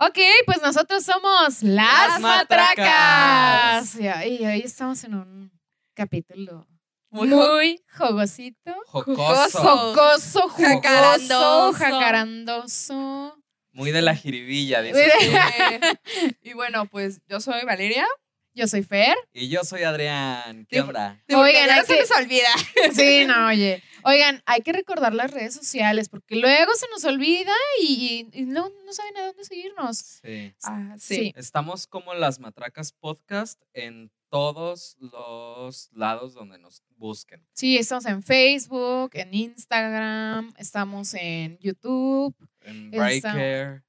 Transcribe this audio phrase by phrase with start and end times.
[0.00, 3.94] Ok, pues nosotros somos las, Las matracas.
[3.96, 4.26] Matracas.
[4.28, 5.52] Y hoy estamos en un
[5.94, 6.68] capítulo
[7.10, 8.76] Muy muy, jugosito.
[8.86, 9.58] Jocoso.
[9.58, 11.72] Jocoso, jugoso, Jacarandoso.
[11.72, 13.38] jacarandoso.
[13.72, 14.98] Muy de la jiribilla, dice.
[14.98, 15.98] de-
[16.42, 18.06] y bueno, pues yo soy Valeria.
[18.54, 19.16] Yo soy Fer.
[19.32, 20.66] Y yo soy Adrián.
[20.68, 21.20] ¿Qué onda?
[21.28, 22.48] Oigan, ya no se que- les olvida.
[22.94, 23.82] Sí, no, oye.
[24.04, 27.52] Oigan, hay que recordar las redes sociales porque luego se nos olvida
[27.82, 29.98] y, y- y no, no saben a dónde seguirnos.
[30.22, 30.52] Sí.
[30.64, 31.32] Ah, Sí.
[31.36, 37.46] Estamos como las Matracas Podcast en todos los lados donde nos busquen.
[37.54, 42.34] Sí, estamos en Facebook, en Instagram, estamos en YouTube.
[42.62, 43.82] En Breaker.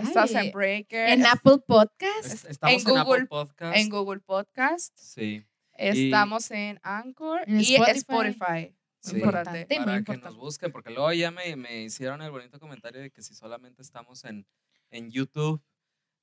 [0.00, 1.08] Estás Ay, en Breaker.
[1.10, 2.24] en Apple Podcast.
[2.26, 3.76] es- Estamos en, en Apple Google- Podcast.
[3.76, 4.92] en Google Podcast.
[4.98, 5.44] Sí.
[5.76, 7.98] Estamos en Anchor En y Spotify.
[7.98, 8.76] Spotify.
[9.02, 9.16] Sí.
[9.16, 9.66] Importante.
[9.70, 10.26] Muy para que importante.
[10.26, 13.80] nos busquen, porque luego ya me, me hicieron el bonito comentario de que si solamente
[13.82, 14.46] estamos en,
[14.90, 15.62] en YouTube,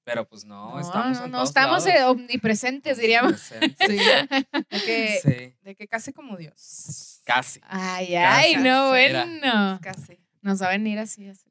[0.04, 2.12] pero pues no, No, estamos no, en no, todos estamos lados.
[2.12, 3.40] omnipresentes, diríamos.
[3.42, 3.56] Sí.
[3.60, 7.22] De que, Sí, de que casi como Dios.
[7.26, 7.60] casi.
[7.64, 8.64] Ay, ay, Casi.
[8.64, 9.80] no, bueno.
[9.82, 10.20] Casi.
[10.42, 11.50] Nos va a venir así, así,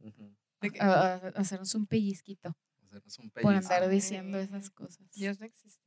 [0.00, 0.36] Ujú.
[0.60, 3.72] De que a, a- a hacernos un pellizquito Hacernos un por pellizco.
[3.74, 3.88] andar Ay.
[3.94, 5.10] diciendo esas cosas.
[5.12, 5.83] Dios no existe.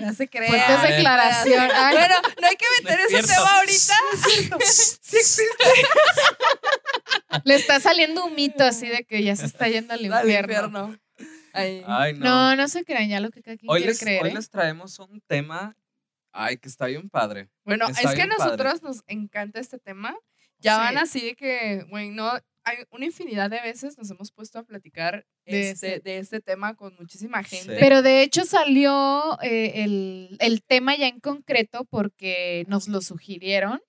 [0.00, 0.48] No se crea.
[0.48, 1.72] Fuertes declaraciones.
[1.92, 3.94] Bueno, no hay que meter No es ese tema ahorita.
[5.02, 5.72] Sí existe.
[7.44, 10.38] le está saliendo un mito así de que ya se está yendo al Al infierno.
[10.88, 10.98] infierno.
[11.52, 11.84] Ay.
[11.86, 12.24] Ay, no.
[12.24, 14.22] No, no se crean ya lo que cada quien hoy, quiere les, creer.
[14.22, 14.34] hoy ¿eh?
[14.34, 15.76] les traemos un tema,
[16.32, 17.48] ay, que está bien padre.
[17.64, 18.38] Bueno, Está es que a padre.
[18.38, 20.16] nosotros nos encanta este tema.
[20.58, 21.00] Ya van Sí.
[21.02, 22.32] así de que, güey, no,
[22.64, 26.40] hay una infinidad de veces nos hemos puesto a platicar De este, ese- de este
[26.40, 27.76] tema con muchísima gente.
[27.80, 33.80] Pero de hecho salió eh, el, el tema ya en concreto porque nos lo sugirieron.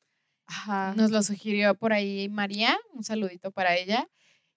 [0.46, 0.94] Ajá.
[0.96, 4.10] Nos lo sugirió por ahí María, un saludito para ella.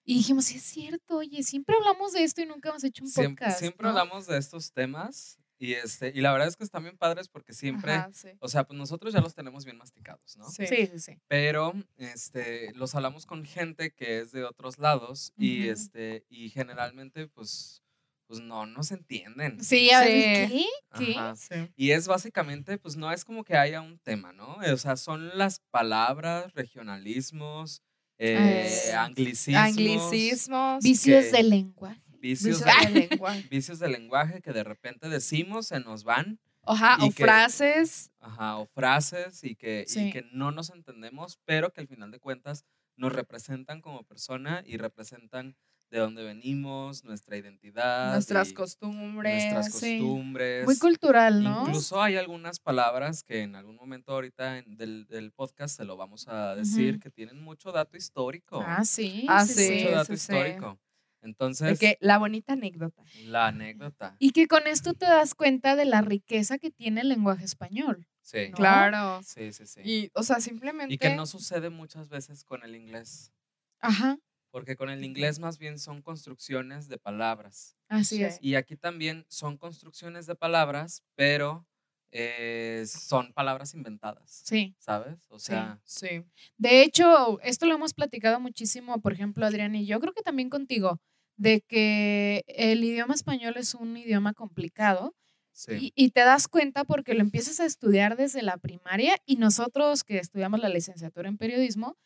[0.03, 3.09] Y dijimos, sí es cierto, oye, siempre hablamos de esto y nunca hemos hecho un
[3.09, 3.59] Siempre, podcast.
[3.59, 3.89] siempre ¿no?
[3.89, 7.53] hablamos de estos temas y, este, y la verdad es que están bien padres porque
[7.53, 8.29] siempre, Ajá, sí.
[8.39, 10.49] o sea, pues nosotros ya los tenemos bien masticados, ¿no?
[10.49, 10.67] Sí.
[10.67, 11.19] Sí, sí, sí.
[11.27, 17.27] pero este, los hablamos con gente que es de otros lados y, este, y generalmente
[17.27, 17.81] pues,
[18.27, 19.63] pues no nos entienden.
[19.63, 20.67] Sí, a ver, Sí.
[20.97, 21.15] ¿qué?
[21.37, 21.71] Sí.
[21.77, 24.57] Y es básicamente, pues no es como que haya un tema, ¿no?
[24.73, 27.81] O sea, son las palabras, regionalismos,
[28.19, 30.83] eh, Eh, anglicismos, Anglicismos.
[30.83, 32.01] Vicios que- de lenguaje.
[32.21, 33.41] Vicios, vicios de, de lenguaje.
[33.51, 36.39] vicios de lenguaje que de repente decimos, se nos van,
[36.69, 38.11] Ajá, Y o que- frases.
[38.19, 40.11] ajá, o frases y que, y Sí.
[40.11, 42.65] que no nos entendemos, pero que al final de cuentas
[42.97, 45.55] nos representan como persona y representan
[45.89, 49.53] de dónde venimos, nuestra identidad, Nuestras y costumbres.
[49.53, 49.99] nuestras sí.
[49.99, 50.65] costumbres.
[50.65, 51.61] Muy cultural, ¿no?
[51.65, 55.95] Incluso hay algunas palabras que en algún momento ahorita en- del, del podcast se lo
[55.95, 56.99] vamos a decir Ujú.
[56.99, 58.61] que tienen mucho dato histórico.
[58.65, 59.25] Ah, sí.
[59.29, 59.65] Ah, sí, sí.
[59.67, 59.73] sí.
[59.85, 60.33] mucho dato sí, sí.
[60.33, 60.77] histórico.
[61.21, 63.03] Entonces, que la bonita anécdota.
[63.25, 64.15] la anécdota.
[64.19, 68.07] Y que con esto te das cuenta de la riqueza que tiene el lenguaje español.
[68.21, 68.57] Sí, ¿no?
[68.57, 69.21] Claro.
[69.23, 69.81] sí, sí, sí.
[69.83, 70.93] Y, o sea, simplemente.
[70.93, 73.31] Y que no sucede muchas veces con el inglés.
[73.79, 74.17] Ajá,
[74.51, 77.75] Porque con el inglés más bien son construcciones de palabras.
[77.89, 78.23] así Sí.
[78.23, 78.37] es.
[78.41, 81.67] Y aquí también son construcciones de palabras, pero
[82.11, 84.41] eh, son palabras inventadas.
[84.45, 84.75] Sí.
[84.79, 85.27] ¿Sabes?
[85.29, 86.23] O sea, Sí.
[86.57, 90.49] De hecho, esto lo hemos platicado muchísimo, por ejemplo, Adrián y yo, creo que también
[90.49, 90.99] contigo,
[91.35, 95.15] de que el idioma español es un idioma complicado
[95.51, 95.93] sí.
[95.95, 100.03] y, y te das cuenta porque lo empiezas a estudiar desde la primaria y nosotros
[100.03, 101.97] que estudiamos la licenciatura en periodismo,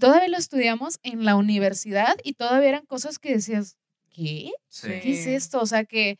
[0.00, 3.76] todavía lo estudiamos en la universidad y todavía eran cosas que decías,
[4.10, 4.50] ¿qué?
[4.68, 4.88] sí.
[5.02, 5.60] ¿Qué es esto?
[5.60, 6.18] O sea, que,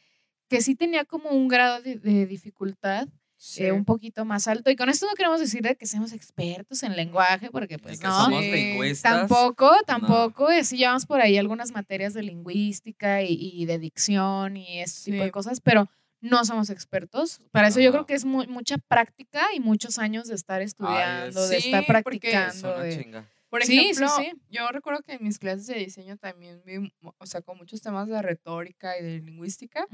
[0.49, 3.09] que sí tenía como un grado de, de dificultad
[3.41, 3.65] Sí.
[3.65, 4.69] eh, un poquito más alto.
[4.71, 8.25] Y con esto no queremos decir de que seamos expertos en lenguaje, porque pues no.
[8.25, 8.51] somos Sí.
[8.51, 9.13] lingüistas.
[9.29, 10.51] Tampoco, tampoco.
[10.51, 15.13] eh, Sí llevamos por ahí algunas materias de lingüística y, y de dicción y ese
[15.13, 15.89] tipo de cosas, pero
[16.21, 17.41] no somos expertos.
[17.53, 21.47] Para eso yo creo que es mu- mucha práctica y muchos años de estar estudiando,
[21.47, 22.75] de sí, estar porque es Es practicando.
[22.75, 24.33] una de- Por Sí, sí, ejemplo, sí.
[24.51, 28.07] yo recuerdo que en mis clases de diseño también vi, o sea, con muchos temas
[28.09, 29.87] de retórica y de lingüística.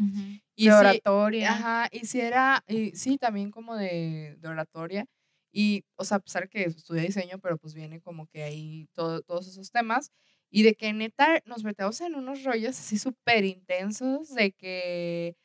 [0.57, 1.53] Y de oratoria.
[1.53, 5.07] Ajá, y si era, y sí, también como de, de oratoria.
[5.53, 9.23] Y, o sea, a pesar que estudié diseño, pero pues viene como que ahí todo,
[9.23, 10.11] todos esos temas.
[10.51, 15.37] Y de que neta nos metemos en unos rollos así súper intensos de que,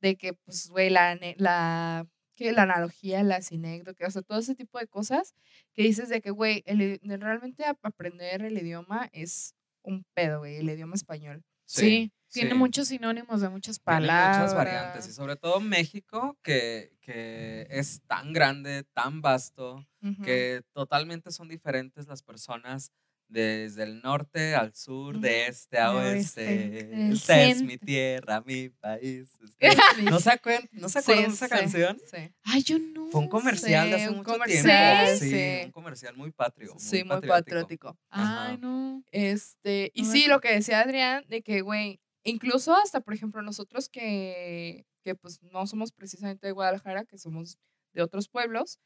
[0.00, 4.54] de que, pues, güey, la, la, que la analogía, la sinécdoque, o sea, todo ese
[4.54, 5.34] tipo de cosas
[5.74, 6.62] que dices de que, güey,
[7.02, 11.42] realmente ap- aprender el idioma es un pedo, güey, el idioma español.
[11.68, 12.56] Sí, tiene sí.
[12.56, 14.38] muchos sinónimos de muchas Tiene palabras.
[14.38, 20.22] muchas variantes y sobre todo México que, que es tan grande, tan vasto, Ujú.
[20.22, 22.92] que totalmente son diferentes las personas
[23.28, 27.10] Desde el norte al sur, de este a oeste.
[27.10, 29.28] Esta es mi tierra, mi país.
[29.58, 31.98] Este- ¿No se acuerdan, ¿no se acuerdan de esa canción?
[32.10, 32.32] Sí.
[32.44, 33.08] Ay, yo no.
[33.10, 35.24] Fue un comercial de hace un mucho comercial, tiempo.
[35.24, 35.64] Sí, sí.
[35.66, 36.74] un comercial muy patrio.
[36.78, 37.28] Sí, muy patriótico.
[37.34, 37.98] patriótico.
[38.10, 39.02] Ay, no.
[39.10, 43.42] Este, y No sí, lo que decía Adrián, de que, güey, incluso hasta, por ejemplo,
[43.42, 47.58] nosotros que, que pues no somos precisamente de Guadalajara, que somos
[47.92, 48.78] de otros pueblos,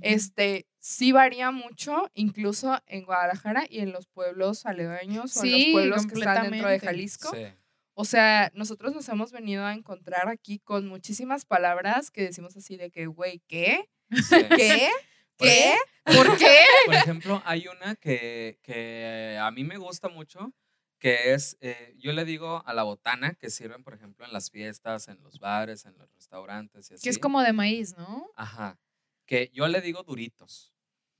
[0.00, 5.64] Este, sí varía mucho, incluso en Guadalajara y en los pueblos aledaños o en los
[5.72, 6.80] pueblos que están dentro de.
[6.80, 7.30] Jalisco.
[7.34, 7.46] Sí.
[7.94, 12.76] O sea, nosotros nos hemos venido a encontrar aquí con muchísimas palabras que decimos así
[12.76, 13.90] de que, güey, ¿qué?
[14.10, 14.36] sí.
[14.56, 14.90] ¿Qué?
[15.38, 15.74] ¿Qué?
[16.04, 16.56] ¿Por qué?
[16.86, 20.52] Por ejemplo, hay una que, que a mí me gusta mucho,
[20.98, 24.50] que es, eh, yo le digo a la botana, que sirven, por ejemplo, en las
[24.50, 27.02] fiestas, en los bares, en los restaurantes y así.
[27.02, 28.30] Que es como de maíz, ¿no?
[28.36, 28.78] Ajá.
[29.26, 30.72] Que yo le digo duritos.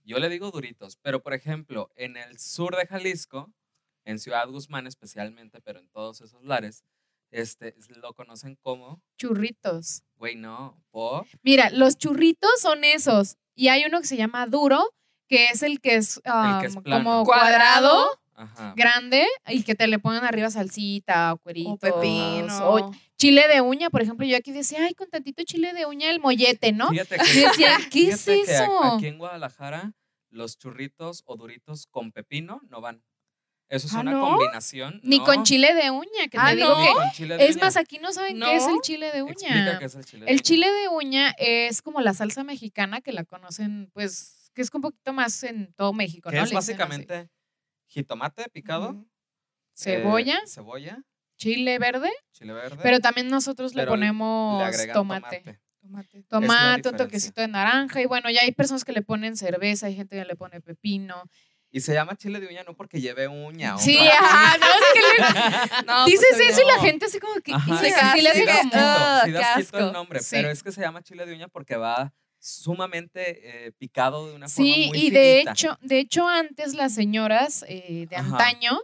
[0.05, 0.97] Yo le digo duritos.
[1.03, 3.53] Pero, por ejemplo, en el sur de Jalisco,
[4.05, 6.85] en Ciudad Guzmán especialmente, pero en todos esos lares,
[7.31, 10.03] este, lo conocen como, Churritos.
[10.17, 11.25] güey, no, po.
[11.43, 13.37] Mira, los churritos son esos.
[13.55, 14.95] Y hay uno que se llama duro,
[15.29, 17.05] que es el que es, que es plano.
[17.05, 18.22] como Cuadrado.
[18.43, 18.75] Ajá.
[18.77, 21.79] grande, y que te le ponen arriba salsita o O cueritos.
[21.81, 22.69] pepino.
[22.71, 26.11] o chile de uña, por ejemplo, yo aquí decía, ay, con tantito chile de uña
[26.11, 26.89] el mollete, ¿no?
[26.91, 28.85] Fíjate que, decía, ¿qué es eso?
[28.94, 29.93] aquí en Guadalajara,
[30.31, 33.03] los churritos o duritos con pepino no van.
[33.69, 34.21] Eso es Ah, una ¿no?
[34.29, 35.00] combinación.
[35.03, 36.75] Ni no, con chile de uña, que Ah, te digo
[37.17, 37.47] que...
[37.47, 39.79] Es más, aquí no saben qué es el chile de Explica uña.
[39.79, 40.43] qué es el chile de El uña.
[40.43, 44.83] chile de uña es como la salsa mexicana que la conocen, pues, que es un
[44.83, 46.43] poquito más en todo México, Que ¿no?
[46.43, 47.29] es Le básicamente
[47.93, 49.05] jitomate picado,
[49.75, 51.03] cebolla, eh, cebolla,
[51.37, 52.79] chile verde, chile verde.
[52.83, 55.41] pero también nosotros le pero le- ponemos le tomate.
[55.41, 55.61] tomate.
[55.83, 56.23] Tomate.
[56.29, 59.97] Tomate, un toquecito de naranja y bueno, ya hay personas que le ponen cerveza, hay
[59.97, 61.25] gente que le pone pepino.
[61.75, 63.77] Y se llama chile de uña no porque lleve uña.
[63.79, 67.35] Sí, ajá, no, es que le- No, dices pues, eso y la gente así como
[67.41, 69.93] que Ajá, se- sí, sí sí, hace como "Ah, sí qué das quito el asco".
[69.93, 70.37] nombre, Sí.
[70.37, 74.49] pero es que se llama chile de uña porque va sumamente eh, picado de una
[74.49, 78.31] forma Sí, muy y de hecho, de hecho antes las señoras eh, de Ajá.
[78.33, 78.79] antaño,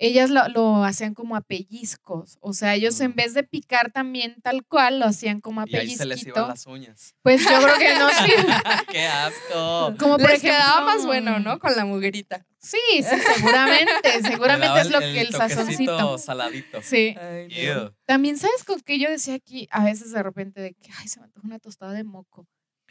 [0.00, 2.38] ellas lo, lo hacían como a pellizcos.
[2.40, 3.14] O sea, ellos en Mm.
[3.16, 6.38] vez de picar también tal cual, lo hacían como a y ahí se les pellizquito.
[6.38, 7.14] iban las uñas.
[7.22, 8.32] Pues yo creo que no, sí.
[8.92, 9.94] ¡Qué asco!
[9.98, 11.58] Como por Les quedaba más bueno, ¿no?
[11.58, 12.46] Con la muguerita.
[12.60, 14.22] Sí, sí, seguramente.
[14.22, 16.16] Seguramente es lo el- que el sazoncito.
[16.18, 16.80] saladito.
[16.82, 17.16] Sí.
[17.50, 17.92] Ew.
[18.04, 19.66] También, ¿sabes con qué yo decía aquí?
[19.72, 22.46] A veces de repente de que, ay, se me antoja una tostada de moco.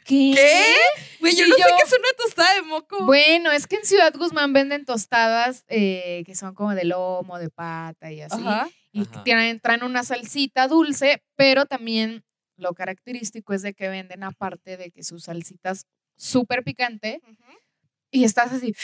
[0.08, 0.32] ¿Qué?
[0.34, 0.74] ¿Qué?
[1.20, 3.04] Güey, yo Y no sé qué es una tostada de moco.
[3.04, 7.50] Bueno, es que en Ciudad Guzmán venden tostadas eh, que son como de lomo, de
[7.50, 8.40] pata y así.
[8.40, 8.68] Ajá.
[8.90, 9.22] Y Ajá.
[9.22, 12.24] tienen, traen una salsita dulce, pero también
[12.56, 15.84] lo característico es de que venden aparte de que su salsita es
[16.16, 17.20] súper picante
[18.10, 18.74] y estás así,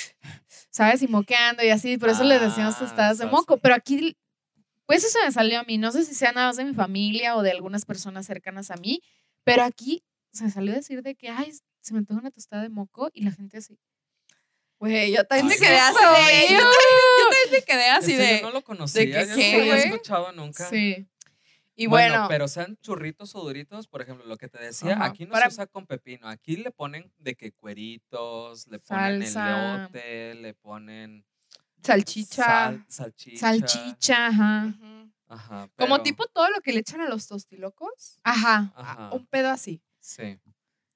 [0.71, 1.01] ¿sabes?
[1.01, 3.57] Y moqueando y así, por eso les decíamos Ah, tostadas de moco.
[3.57, 4.15] Pero aquí,
[4.85, 5.79] pues eso me salió a mí.
[5.79, 8.77] No sé si sea nada más de mi familia o de algunas personas cercanas a
[8.77, 9.01] mí,
[9.43, 10.05] pero aquí
[10.35, 13.23] se salió a decir de que, ay, se me antoja una tostada de moco y
[13.25, 13.79] la gente así.
[14.79, 15.95] Güey, yo también me quedé así.
[16.01, 18.41] Yo también, yo también me quedé así de.
[18.41, 20.69] yo no lo conocía, que yo no lo había escuchado nunca.
[20.69, 21.07] Sí.
[21.77, 25.07] Y bueno, bueno, pero sean churritos o duritos, por ejemplo, lo que te decía, Ajá,
[25.07, 29.27] aquí no para- se usa con pepino, aquí le ponen de que cueritos, le ponen
[29.27, 29.77] Salsa.
[29.79, 31.25] elote, le ponen
[31.83, 32.45] salchicha.
[32.45, 33.39] sal- salchicha.
[33.41, 34.75] Salchicha, ajá.
[35.27, 38.21] Ajá, Como tipo todo lo que le echan a los tostilocos.
[38.23, 38.73] Ajá.
[38.77, 39.83] Ajá, Un pedo así.
[40.05, 40.39] Sí.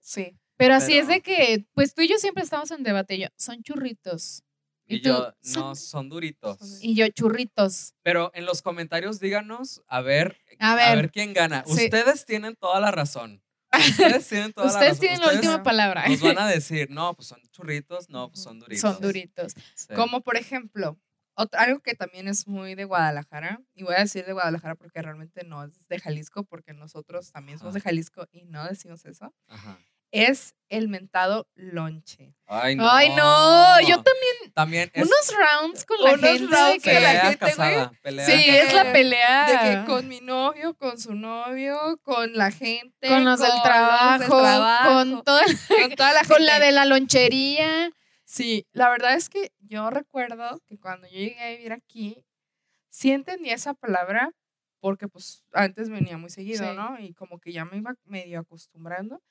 [0.01, 0.39] Sí.
[0.57, 3.19] Pero así es de que, pues tú y yo siempre estamos en debate.
[3.19, 4.43] Yo, son churritos.
[4.87, 5.11] Y, ¿Y tú?
[5.11, 6.79] yo, Son- no, son duritos.
[6.83, 7.95] Y yo, churritos.
[8.03, 11.63] Pero en los comentarios díganos, a ver, A a ver, quién gana.
[11.67, 11.85] Sí.
[11.85, 13.43] Ustedes tienen toda la razón.
[13.73, 15.01] Ustedes tienen toda la ustedes razón.
[15.01, 16.09] tienen la Ustedes última palabra.
[16.09, 18.81] Nos van a decir, no, pues son churritos, no, pues son duritos.
[18.81, 19.53] Son duritos.
[19.75, 19.95] Sí.
[19.95, 20.99] Como por ejemplo,
[21.39, 25.01] ot- algo que también es muy de Guadalajara, y voy a decir de Guadalajara porque
[25.01, 27.79] realmente no es de Jalisco, porque nosotros también somos Ajá.
[27.79, 29.79] de Jalisco y no decimos eso, Ajá.
[30.11, 32.35] es el mentado lonche.
[32.47, 32.91] Ay, no.
[32.91, 34.53] Ay, no, yo también.
[34.55, 36.47] También es Unos rounds con la Unos gente.
[36.47, 37.93] de rounds que, con la pelea gente, casada.
[38.03, 38.63] Pelea sí, casada.
[38.63, 39.47] es la pelea.
[39.47, 43.63] De que con mi novio, con su novio, con la gente, con los del los
[43.63, 45.43] trabajo, trabajo, con, toda,
[45.81, 46.35] con toda la gente.
[46.35, 47.91] con la de la lonchería.
[48.31, 52.27] Sí, la verdad es que yo recuerdo que cuando yo llegué a vivir aquí,
[52.91, 54.33] sí entendía esa palabra
[54.81, 56.77] porque pues antes venía muy seguido, Sí.
[56.77, 57.01] ¿no?
[57.01, 59.23] Y como que ya me iba medio acostumbrando.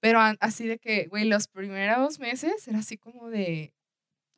[0.00, 3.74] Pero así de que, güey, los primeros meses era así como de,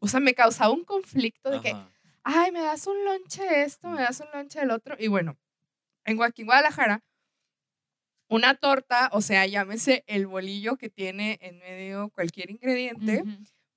[0.00, 1.76] o sea, me causaba un conflicto de que,
[2.25, 4.97] ay, me das un lonche de esto, me das un lonche del otro.
[4.99, 5.38] Y bueno,
[6.05, 7.05] en Joaquín, Guadalajara,
[8.26, 13.23] una torta, o sea, llámese el bolillo que tiene en medio cualquier ingrediente.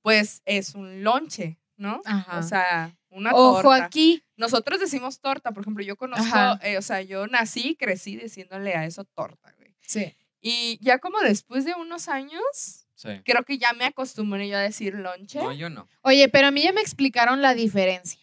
[0.04, 1.58] Pues es un lonche.
[1.76, 2.02] ¿no?
[2.06, 2.38] Ajá.
[2.38, 3.86] O sea, una Ojo torta.
[3.86, 4.24] aquí.
[4.38, 6.24] Nosotros decimos torta, por ejemplo, yo conozco,
[6.62, 9.76] eh, o sea, yo nací y crecí diciéndole a eso torta, güey.
[9.82, 10.16] Sí.
[10.40, 13.10] Y ya como después de unos años, Sí.
[13.26, 15.40] creo que ya me acostumbré yo a decir lonche.
[15.40, 15.88] No, yo no.
[16.04, 18.22] Oye, pero a mí ya me explicaron la diferencia.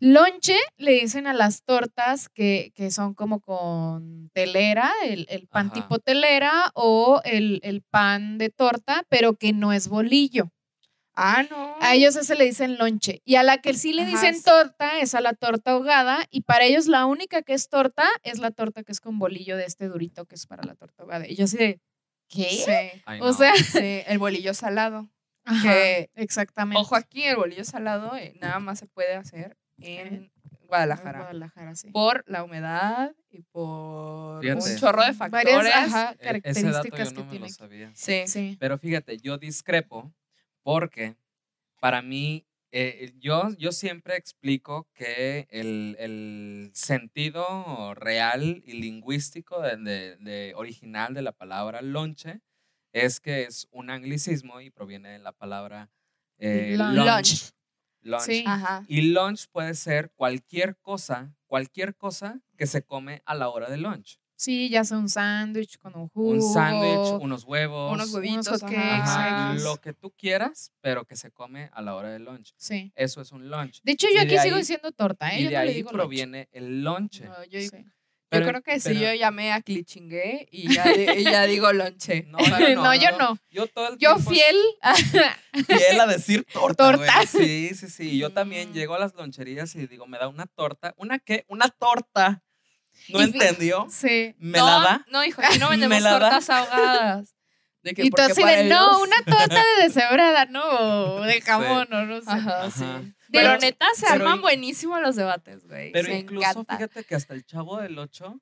[0.00, 5.66] Lonche le dicen a las tortas que, que son como con telera, el, el pan
[5.66, 5.74] Ajá.
[5.74, 10.50] tipo telera o el, el pan de torta, pero que no es bolillo.
[11.14, 11.76] Ah, no.
[11.80, 13.20] A ellos ese le dicen lonche.
[13.26, 14.42] Y a la que sí le Ajá, dicen sí.
[14.44, 16.24] torta es a la torta ahogada.
[16.30, 19.58] Y para ellos la única que es torta es la torta que es con bolillo
[19.58, 21.28] de este durito que es para la torta ahogada.
[21.28, 21.78] Y yo así de,
[22.28, 22.48] ¿qué?
[22.48, 25.10] Sí, Ay, O sea, sí, el bolillo salado.
[25.44, 26.80] Ajá, que- exactamente.
[26.80, 30.30] Ojo aquí, el bolillo salado eh, nada más se puede hacer en
[30.66, 31.18] Guadalajara.
[31.20, 31.90] Guadalajara, sí.
[31.90, 34.70] Por la humedad y por Fíjate.
[34.72, 35.54] un chorro de factores.
[35.56, 37.46] Varias ajá, E- ese dato yo características no que me tiene.
[37.46, 37.90] lo sabía.
[37.94, 38.22] Sí.
[38.26, 38.56] Sí.
[38.60, 40.12] Pero fíjate, yo discrepo
[40.62, 41.16] porque
[41.80, 49.76] para mí, eh, yo, yo siempre explico que el, el sentido real y lingüístico de,
[49.76, 52.40] de- de- original de la palabra lonche
[52.92, 55.90] es que es un anglicismo y proviene de la palabra
[56.38, 56.94] eh, Lunch.
[56.96, 57.50] lunch.
[58.02, 58.22] Lunch.
[58.22, 58.44] Sí.
[58.46, 58.84] Ajá.
[58.88, 63.76] Y lunch puede ser cualquier cosa, cualquier cosa que se come a la hora de
[63.76, 64.18] lunch.
[64.36, 66.30] Sí, ya sea un sándwich con un jugo.
[66.30, 68.48] Un sándwich, unos huevos, Unos huevitos.
[68.48, 69.54] hotcakes, ajá.
[69.60, 72.54] Lo que tú quieras, pero que se come a la hora del lunch.
[72.56, 72.90] Sí.
[72.94, 73.82] Eso es un lunch.
[73.82, 75.40] De hecho, Y yo de aquí sigo ahí- diciendo torta, ¿eh?
[75.40, 75.98] Y Yo de no le ahí digo lonche.
[76.02, 77.26] proviene el lonche.
[77.26, 77.70] No, yo, Sí.
[78.30, 81.72] Pero- yo creo que sí, pero- yo llamé a Clichingue y ya, y ya digo
[81.72, 82.24] lonche.
[82.28, 83.38] No, yo no, No, yo no.
[83.50, 84.56] Yo todo el Yo tiempo fiel.
[85.66, 86.92] fiel a decir torta.
[86.92, 87.12] Torta.
[87.14, 87.26] güey.
[87.26, 88.18] Sí, sí, sí.
[88.18, 88.72] Yo también Mm.
[88.72, 90.94] llego a las loncherías y digo, me da una torta.
[90.96, 91.44] ¿Una qué?
[91.48, 92.42] Una torta.
[93.08, 93.86] ¿No Y entendió?
[93.90, 94.34] Sí.
[94.38, 95.06] ¿Me la da?
[95.10, 96.18] No, hijo, aquí no vendemos ¿Me la da?
[96.20, 97.34] tortas ahogadas.
[97.82, 102.20] De que Y tú así no, una torta de deshebrada, no, de jamón, o no
[102.20, 102.30] sé.
[102.30, 102.70] Ajá, Ajá.
[102.70, 102.84] sí.
[103.32, 105.92] Pero- Pero neta se pero arman buenísimos los debates, güey.
[105.92, 106.76] Pero Me incluso, encanta.
[106.76, 108.40] fíjate que hasta el chavo del 8,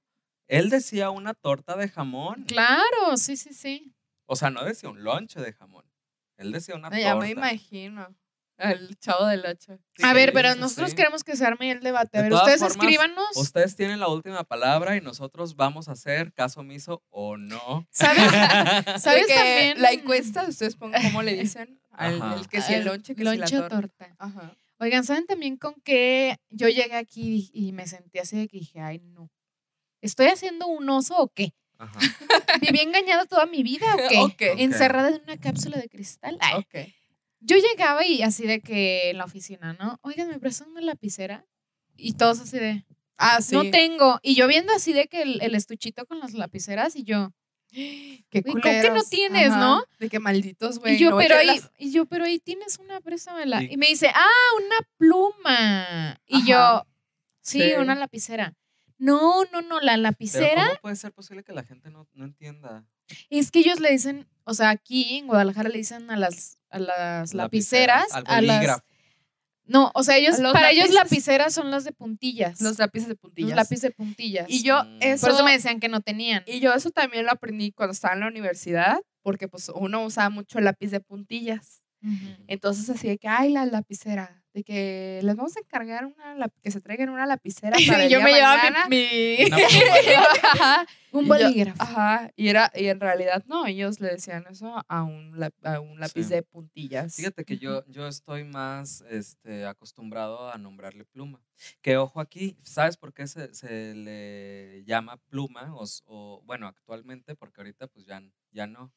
[0.48, 2.44] él decía una torta de jamón.
[2.44, 3.94] Claro, sí, sí, sí.
[4.26, 5.84] O sea, no decía un lonche de jamón.
[6.36, 7.02] Él decía una No, torta.
[7.02, 8.14] ya me imagino.
[8.56, 9.78] El chavo del 8.
[10.02, 10.96] A ver, pero nosotros sí.
[10.96, 12.18] queremos que se arme el debate.
[12.18, 13.36] A De ver, todas ustedes formas, escríbanos.
[13.36, 17.86] Ustedes tienen la última palabra y nosotros vamos a hacer caso omiso o no.
[17.90, 18.24] ¿Sabes?
[19.02, 19.80] ¿Sabes que también?
[19.80, 23.24] La encuesta, ustedes pongan cómo le dicen al el que si el lonche, que si
[23.24, 23.80] la lonche o torta.
[23.80, 24.16] torta.
[24.18, 24.56] Ajá.
[24.80, 28.80] Oigan, ¿saben también con qué yo llegué aquí y me sentí así de que dije,
[28.80, 29.30] ay, no.
[30.00, 31.52] ¿Estoy haciendo un oso o qué?
[31.78, 31.98] Ajá.
[32.62, 34.18] ¿Viví engañada toda mi vida o qué?
[34.18, 34.32] Ok.
[34.32, 34.42] Ok.
[34.60, 36.38] Encerrada en una cápsula de cristal.
[36.40, 36.92] Ay, Ok.
[37.40, 40.00] Yo llegaba y así de que en la oficina, ¿no?
[40.02, 41.46] Oigan, ¿me prestan una lapicera?
[41.96, 42.84] Y todos así de,
[43.16, 43.54] Ah, sí.
[43.54, 44.18] no tengo.
[44.22, 47.30] Y yo viendo así de que el, el estuchito con las lapiceras y yo,
[47.70, 49.60] Qué ¿con qué no tienes, Ajá.
[49.60, 49.84] no?
[49.98, 50.94] De que malditos, güey.
[50.94, 53.60] y yo, no pero ahí, las- y yo, pero ahí tienes una, préstamela.
[53.60, 53.68] Sí.
[53.72, 56.20] Y me dice, ah, una pluma.
[56.26, 56.86] Y yo, Ajá.
[57.42, 57.72] sí, Sí.
[57.78, 58.54] una lapicera.
[58.96, 62.24] No, no, no, la Pero lapicera ¿cómo puede ser posible que la gente no, no
[62.24, 62.84] entienda?
[63.30, 66.78] es que ellos le dicen, o sea, aquí en Guadalajara le dicen a las, a
[66.78, 68.84] las lapiceras, al a las, bolígrafo.
[69.68, 72.60] No, o sea, ellos, los para ellos lapiceras son las de puntillas.
[72.60, 73.54] Los lápices de los puntillas.
[73.56, 74.46] lápices de puntillas.
[74.48, 74.98] Y yo Mm.
[75.02, 76.42] eso, Por eso me decían que no tenían.
[76.46, 80.30] y yo eso también lo aprendí cuando estaba en la universidad, porque pues uno usaba
[80.30, 81.82] mucho lápiz de puntillas.
[82.46, 86.70] Entonces así de que, ay, la lapicera, de que les vamos a encargar una, que
[86.70, 89.50] se traigan una lapicera para el yo día me llevaba mi, mi-
[91.12, 91.82] un Y yo- bolígrafo.
[91.82, 95.98] Ajá, y era y en realidad no, ellos le decían eso a un, a un
[96.00, 96.34] lápiz Sí.
[96.34, 97.14] de puntillas.
[97.16, 101.40] Fíjate que yo, yo estoy más este, acostumbrado a nombrarle pluma.
[101.82, 105.74] Que ojo aquí, ¿sabes por qué se, se le llama pluma?
[105.74, 108.22] O, o, bueno, actualmente, porque ahorita pues ya,
[108.52, 108.92] ya no.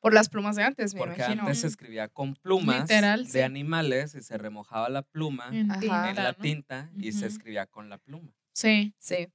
[0.00, 1.42] Por las plumas de antes, me Porque imagino.
[1.42, 3.40] antes se escribía con plumas Literal, de sí.
[3.40, 6.38] animales y se remojaba la pluma En tinta, en la ¿no?
[6.38, 7.34] tinta y se Ujú.
[7.34, 8.32] escribía con la pluma.
[8.54, 8.94] Sí.
[8.98, 9.28] Sí.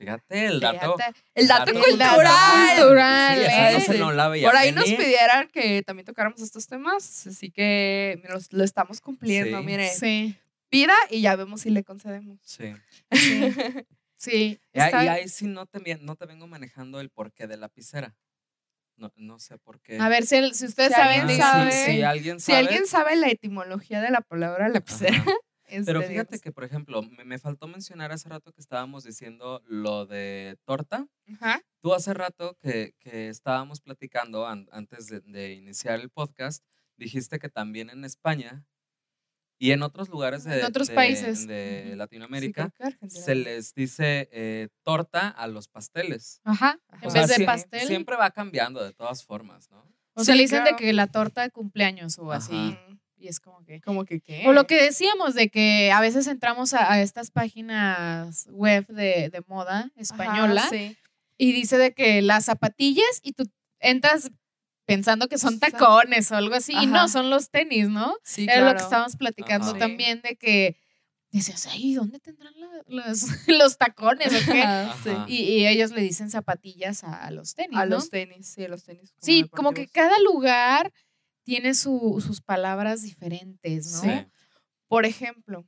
[0.00, 0.96] Fíjate el dato.
[0.96, 2.76] Fíjate, El dato, dato cultural.
[2.78, 3.80] cultural, Sí, esa no ¿eh?
[3.82, 8.22] se no la veía Por ahí nos pidieran que también tocáramos estos temas, así que
[8.30, 9.58] los- lo estamos cumpliendo.
[9.58, 9.64] Sí.
[9.64, 10.36] Mire, Sí.
[10.70, 12.38] pida y ya vemos si le concedemos.
[12.42, 12.74] Sí.
[13.12, 13.12] Sí.
[14.16, 14.60] Sí.
[14.74, 18.14] Y ahí, y ahí sí no te, no te vengo manejando el porqué de lapicera.
[18.96, 19.96] No, no sé por qué.
[19.98, 21.70] A ver, si, el- si ustedes Si saben, alguien digan.
[21.72, 22.58] sí, sabe- si alguien sabe.
[22.58, 25.32] alguien sabe la etimología de la palabra lapicera, Ajá.
[25.84, 26.40] Pero fíjate díganos.
[26.40, 31.06] que, por ejemplo, me, me faltó mencionar hace rato que estábamos diciendo lo de torta.
[31.34, 31.62] Ajá.
[31.80, 36.64] Tú hace rato que, que estábamos platicando an- antes de, de iniciar el podcast,
[36.96, 38.64] dijiste que también en España
[39.62, 41.46] y en otros lugares de, En otros de- países.
[41.46, 41.94] de.
[41.96, 42.72] Latinoamérica
[43.02, 46.40] Sí, se les dice eh, torta a los pasteles.
[46.44, 46.80] Ajá.
[46.88, 47.00] Ajá.
[47.02, 47.86] En O sea, vez de sí- pastel.
[47.86, 49.84] Siempre va cambiando de todas formas, ¿no?
[50.14, 50.76] O sea, Sí, le dicen claro.
[50.76, 52.54] de que la torta de cumpleaños o así.
[52.72, 52.88] Ajá.
[52.89, 52.89] Mm.
[53.20, 53.80] Y es como que...
[53.82, 54.44] Como que qué.
[54.48, 59.28] O lo que decíamos de que a veces entramos a, a estas páginas web de,
[59.30, 60.96] de moda Ajá, española sí.
[61.36, 63.44] y dice de que las zapatillas y tú
[63.78, 64.30] entras
[64.86, 66.72] pensando que son tacones o algo así.
[66.74, 68.14] Y no, son los tenis, ¿no?
[68.24, 68.84] Sí, Era lo que claro.
[68.86, 69.78] estábamos platicando Ajá.
[69.78, 70.76] también de que
[71.30, 74.62] decías, ay, ¿dónde tendrán la- los, los tacones o qué?
[74.62, 75.10] Ajá, sí.
[75.10, 75.26] Ajá.
[75.28, 77.96] Y, y ellos le dicen zapatillas a, a los tenis, A ¿no?
[77.96, 79.12] los tenis, sí, a los tenis.
[79.20, 80.92] sí, como que cada lugar
[81.44, 84.00] tiene su- sus palabras diferentes, ¿no?
[84.02, 84.26] Sí.
[84.88, 85.66] Por ejemplo,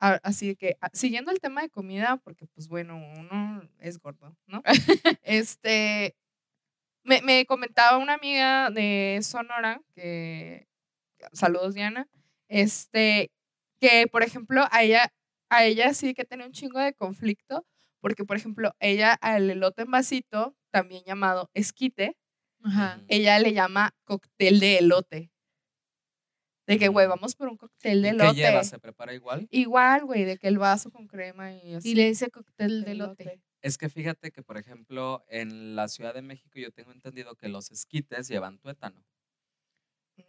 [0.00, 4.62] así que, a- siguiendo el tema de comida, porque pues bueno, uno es gordo, ¿no?
[5.22, 6.16] este,
[7.04, 10.68] me, me comentaba una amiga de Sonora, que,
[11.32, 12.08] saludos Diana,
[12.48, 13.30] este,
[13.80, 15.12] que por ejemplo a ella,
[15.50, 17.66] a ella sí que tiene un chingo de conflicto,
[18.00, 22.16] porque por ejemplo ella al elote en vasito, también llamado esquite,
[22.62, 23.00] Ajá.
[23.08, 25.30] Ella le llama cóctel de elote.
[26.66, 27.10] De que, güey, Mm.
[27.10, 28.30] vamos por un cóctel de ¿Y elote.
[28.30, 28.62] ¿Qué lleva?
[28.64, 29.48] ¿Se prepara igual?
[29.50, 31.90] Igual, güey, de que el vaso con crema y así.
[31.90, 33.40] Y le dice cóctel de elote.
[33.62, 37.48] Es que fíjate que, por ejemplo, en la Ciudad de México yo tengo entendido que
[37.48, 39.04] los esquites llevan tuétano.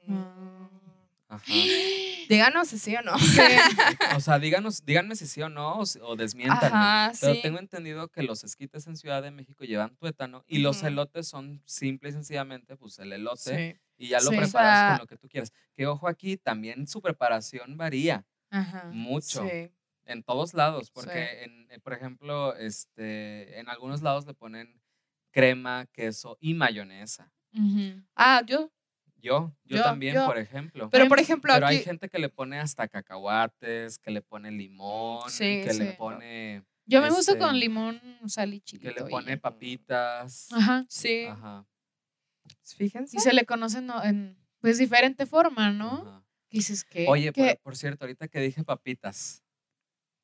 [0.08, 0.91] Mm.
[1.32, 1.44] Ajá.
[2.30, 3.14] Díganos si sí o no.
[4.16, 6.68] O sea, díganos, díganme si sí o no, o, o desmiéntanme.
[6.68, 7.42] Ajá, Pero sí.
[7.42, 11.62] tengo entendido que los esquites en Ciudad de México llevan tuétano y los elotes son
[11.66, 14.28] simple y sencillamente, pues el elote y ya lo.
[14.28, 15.52] O preparas sea- con lo que tú quieras.
[15.74, 18.90] Que ojo aquí, también su preparación varía Ajá.
[18.94, 19.72] mucho Sí.
[20.06, 24.80] en todos lados, porque en, eh, por ejemplo, este, en algunos lados le ponen
[25.32, 27.32] crema, queso y mayonesa.
[28.16, 28.72] Ah, yo.
[29.22, 30.90] Yo, yo, Yo- también, yo- por ejemplo.
[30.90, 31.76] Pero por Pero ejemplo, Pero aquí.
[31.78, 35.96] hay gente que le pone hasta cacahuates, que le pone limón, Sí, que le sí.
[35.98, 39.04] pone Yo me gusta Este, con limón, sal y que chilito.
[39.06, 40.52] le pone papitas.
[40.52, 40.86] Ajá.
[40.90, 41.26] Sí.
[41.26, 41.66] Ajá.
[42.76, 43.16] Fíjense.
[43.16, 44.04] Y se le conocen ¿no?
[44.04, 46.02] en pues diferente forma, ¿no?
[46.08, 46.26] ajá.
[46.50, 49.44] Que dices que Oye, que- por, por cierto, ahorita que dije papitas,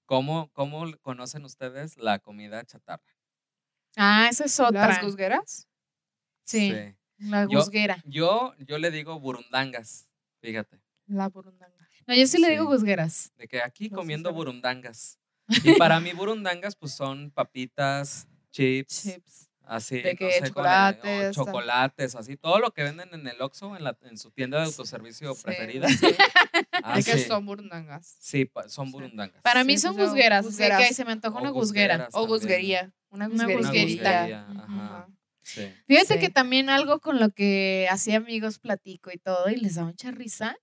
[0.06, 3.04] ¿cómo, ¿cómo conocen ustedes la comida chatarra?
[3.96, 4.88] Ah, esa es otra.
[4.88, 5.68] Las gusgueras.
[6.46, 6.74] Sí,
[7.20, 8.02] la Yo- gusguera.
[8.06, 10.08] Yo, yo le digo burundangas,
[10.42, 10.80] fíjate.
[11.08, 11.74] La burundanga.
[12.06, 13.32] No, yo sí le digo gusgueras.
[13.38, 15.20] De que aquí comiendo burundangas.
[15.64, 19.50] Y para mí burundangas pues son papitas, chips, Chips.
[19.64, 23.76] así, De no sé chocolates, o chocolates, así, todo lo que venden en el Oxxo,
[23.78, 25.88] en, la- en su tienda de autoservicio Sí, preferida.
[25.88, 26.08] sí.
[26.84, 28.18] Ah, De que son burundangas.
[28.20, 28.92] Sí, pa- son Sí.
[28.94, 29.42] burundangas.
[29.42, 30.46] Para mí Sí, son pues, yo- gusgueras.
[30.46, 30.96] así que gusgueras.
[30.96, 31.94] se me antoja O una gusguera.
[31.96, 32.14] gusgueras.
[32.14, 32.40] O también.
[32.40, 32.94] gusguería.
[33.10, 33.54] Una Una Una
[34.52, 34.60] Ujú.
[34.60, 35.08] ajá.
[35.48, 35.74] Sí.
[35.88, 36.20] Fíjate Sí.
[36.20, 40.12] que también algo con lo que así amigos platico y todo y les da mucha
[40.12, 40.58] risa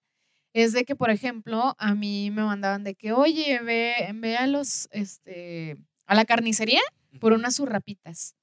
[0.53, 4.47] es de que, por ejemplo, a mí me mandaban de que, oye, ve, ve a
[4.47, 6.81] los, este, a la carnicería
[7.18, 8.35] por unas surrapitas.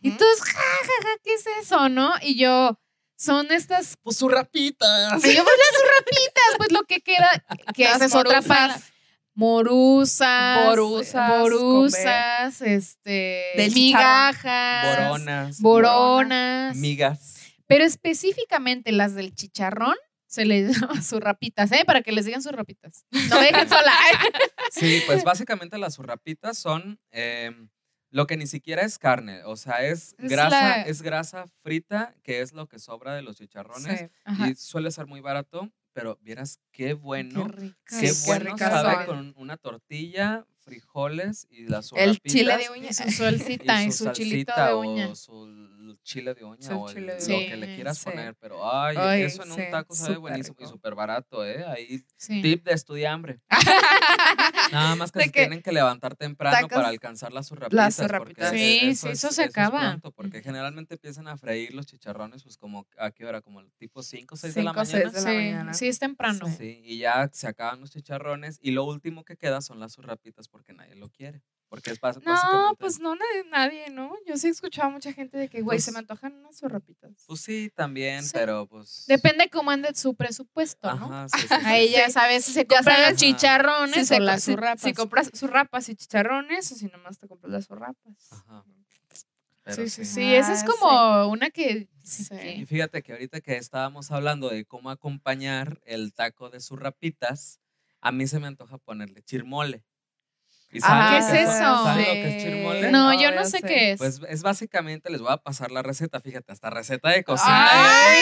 [0.00, 2.10] Y todos, ja, ja, ja, ¿qué es eso, no?
[2.22, 2.80] Y yo,
[3.16, 5.22] son estas, Pues sus rapitas.
[5.24, 7.30] y yo, pues las surrapitas, pues lo que queda,
[7.76, 8.91] que Las esa es otra morusas.
[9.34, 15.60] Morusas, Borusas, borusas, este, Del migajas, Boronas.
[15.60, 17.36] boronas, Migas.
[17.66, 21.84] pero específicamente las del chicharrón se les llama surrapitas, ¿eh?
[21.86, 23.04] Para que les digan surrapitas.
[23.30, 23.92] No dejen sola.
[24.70, 27.68] Sí, pues básicamente las surrapitas son em,
[28.10, 32.14] lo que ni siquiera es carne, o sea, es, Es grasa, la- es grasa frita,
[32.22, 34.50] que es lo que sobra de los chicharrones Sí.
[34.50, 39.56] Y suele ser muy barato, pero vieras qué bueno, Qué qué, bueno sabe con una
[39.56, 42.32] tortilla, frijoles y las El surrapitas.
[42.32, 42.88] chile de uña.
[42.90, 45.14] Y su y su, chilito de o uña.
[45.14, 48.04] su chile de uña Su o el- chile de lo que le quieras sí.
[48.04, 51.64] poner, pero ay, Ay, eso en un taco sabe buenísimo y súper barato, ¿eh?
[51.66, 52.40] Ahí Sí.
[52.42, 53.40] tip de estudiambre.
[54.72, 57.94] Nada más que se que tienen que levantar temprano tacos- para alcanzar las surrapitas.
[57.94, 58.50] surrapitas.
[58.50, 59.80] porque Sí, eso sí, es- eso se es acaba.
[59.80, 63.40] pronto, porque generalmente empiezan a freír los chicharrones, pues como, ¿a qué hora?
[63.42, 65.00] Como el tipo 5 o 6 de la Cinco, mañana.
[65.02, 65.74] seis de la Sí, mañana.
[65.74, 66.46] sí, es temprano.
[66.46, 66.54] Sí.
[66.58, 70.48] Sí, y ya se acaban los chicharrones y lo último que queda son las surrapitas
[70.52, 71.42] porque nadie lo quiere.
[71.68, 74.14] Porque es No, pues no, nadie, nadie, ¿no?
[74.26, 76.58] Yo sí he escuchado a mucha gente de que, güey, se Pues- me antojan unas
[76.58, 77.24] surrapitas.
[77.26, 78.30] Pues sí, también, Sí.
[78.34, 79.06] pero pues...
[79.08, 81.06] Depende cómo ande su presupuesto, ¿no?
[81.06, 81.54] Ajá, sí, sí, sí.
[81.64, 84.82] Ahí ya sabes si se compran los chicharrones Si, o las si- surrapas.
[84.82, 88.16] si compras surrapas y chicharrones o si nomás te compras las surrapas.
[88.32, 88.64] Ajá.
[89.64, 90.34] Pero Sí, sí, sí.
[90.34, 91.88] Esa es Ah, como una que...
[92.02, 92.34] sí, Sí.
[92.34, 96.78] Y que- fíjate que ahorita que estábamos hablando de cómo acompañar el taco de sus
[96.78, 97.60] rapitas,
[98.02, 99.84] a mí se me antoja ponerle chirmole.
[100.74, 101.58] ¿Y Ajá, saben ¿qué es eso?
[101.84, 102.90] ¿Saben lo que es chirmole?
[102.90, 103.62] No, No, yo no sé sé.
[103.66, 103.98] qué es.
[103.98, 107.68] Pues es básicamente, les voy a pasar la receta, fíjate, hasta receta de cocina.
[107.70, 108.20] ¡Ay!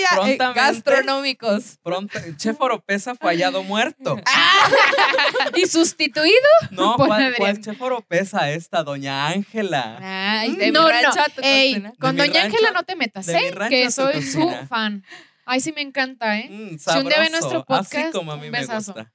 [0.00, 0.60] ya, eh, prontamente.
[0.60, 1.78] gastronómicos.
[1.82, 4.16] Pronto, el chef Oropesa fue hallado muerto.
[5.56, 6.34] y sustituido.
[6.70, 8.82] No, ¿cuál, cuál chef Oropesa esta?
[8.82, 9.98] Doña Ángela.
[10.00, 10.88] Ay, Mm, de mi no, no.
[10.88, 11.92] rancho a tu Ey, cocina.
[12.00, 13.50] con De mi Doña rancho- Ángela no te metas, de mi ¿eh?
[13.52, 15.04] rancho Que a tu soy su fan.
[15.44, 16.48] Ay, sí me encanta, ¿eh?
[16.48, 18.92] Mm, Si un día ve nuestro podcast, así como a mí un me besazo.
[18.94, 19.12] gusta.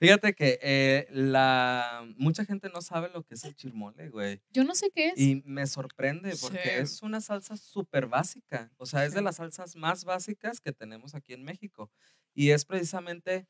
[0.00, 4.40] Fíjate que eh, la mucha gente no sabe lo que es el chirmole, güey.
[4.50, 5.18] Yo no sé qué es.
[5.20, 6.68] Y me sorprende porque Sí.
[6.70, 8.72] es una salsa súper básica.
[8.78, 11.90] O sea, es de las salsas más básicas que tenemos aquí en México.
[12.34, 13.46] Y es precisamente,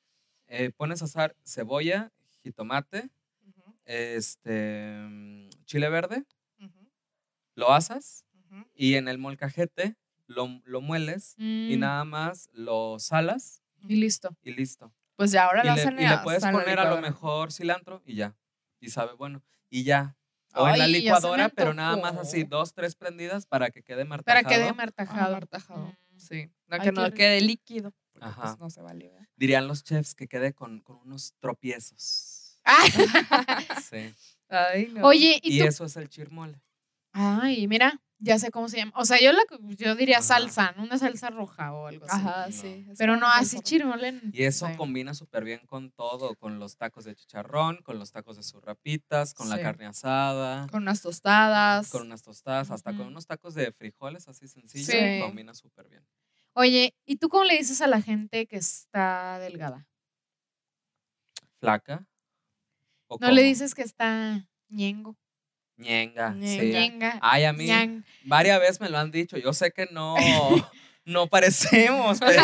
[0.48, 3.10] eh, pones a asar cebolla, jitomate,
[3.84, 6.24] este, mm, chile verde,
[7.54, 8.24] lo asas
[8.74, 14.36] y en el molcajete lo, lo mueles y Mm, nada más lo salas Y listo.
[14.42, 14.92] y listo.
[15.20, 18.00] Pues ya ahora Y lo le, hacen y le puedes poner a lo mejor cilantro
[18.06, 18.34] y ya.
[18.80, 19.42] Y sabe bueno.
[19.68, 20.16] Y ya.
[20.54, 24.08] O en la licuadora, pero nada más así, dos, tres prendidas para que quede Para
[24.16, 24.48] martajado.
[24.48, 25.84] que dé Ah, martajado.
[25.84, 25.92] Mm.
[26.16, 26.50] Sí.
[26.68, 27.92] No, Ay, que no quede líquido.
[28.12, 28.40] Porque Ajá.
[28.44, 29.10] pues no se vale.
[29.10, 29.28] ¿verdad?
[29.36, 32.58] Dirían los chefs que quede con, con unos tropiezos.
[32.64, 32.82] Ah,
[33.90, 34.14] Sí.
[34.48, 35.06] Ay, no.
[35.06, 35.66] Oye, ¿y, Y tú?
[35.66, 36.62] eso es el chirmole.
[37.12, 38.92] Ay, mira, ya sé cómo se llama.
[38.94, 39.42] O sea, yo la
[39.76, 40.26] yo diría Ajá.
[40.26, 40.84] salsa, ¿no?
[40.84, 42.16] una salsa roja o algo así.
[42.16, 42.86] Ajá, sí.
[42.98, 44.20] Pero no así chirmole.
[44.32, 44.76] Y eso sí.
[44.76, 49.34] combina súper bien con todo, con los tacos de chicharrón, con los tacos de surrapitas,
[49.34, 51.90] con la carne asada, Con unas tostadas.
[51.90, 54.86] con unas tostadas, hasta con unos tacos de frijoles así sencillos.
[54.88, 55.20] Sí.
[55.20, 56.06] Combina súper bien.
[56.52, 59.86] Oye, ¿y tú cómo le dices a la gente que está delgada?
[61.58, 62.06] ¿Flaca?
[63.06, 65.16] ¿O No le dices que está ñengo.
[65.80, 66.30] Ñenga.
[66.30, 66.60] Ñenga.
[66.60, 66.66] sí.
[66.70, 67.18] Ñenga.
[67.22, 68.04] Ay, a mí ñang.
[68.24, 69.36] varias veces me lo han dicho.
[69.38, 70.14] Yo sé que no,
[71.04, 72.42] no parecemos, pero.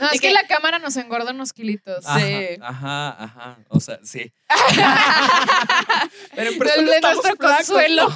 [0.00, 2.06] No, es que que- la cámara nos engorda unos kilitos.
[2.06, 2.58] Ajá, Sí.
[2.62, 3.58] Ajá, ajá.
[3.68, 4.32] O sea, sí.
[6.34, 8.14] pero en persona de estamos nuestro flacos, consuelo.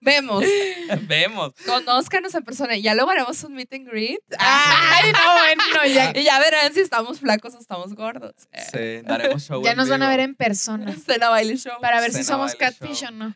[0.00, 0.44] Vemos.
[1.02, 1.52] Vemos.
[1.66, 2.76] Conózcanos en persona.
[2.76, 4.20] Ya luego haremos un meet and greet.
[4.38, 8.34] Ay, no, bueno, ya, Y ya verán si estamos flacos o estamos gordos.
[8.72, 9.62] Sí, daremos show.
[9.62, 10.94] ya en nos van a ver en persona.
[11.06, 11.74] Cena baile show.
[11.80, 13.08] Para ver si somos catfish show.
[13.08, 13.34] o no.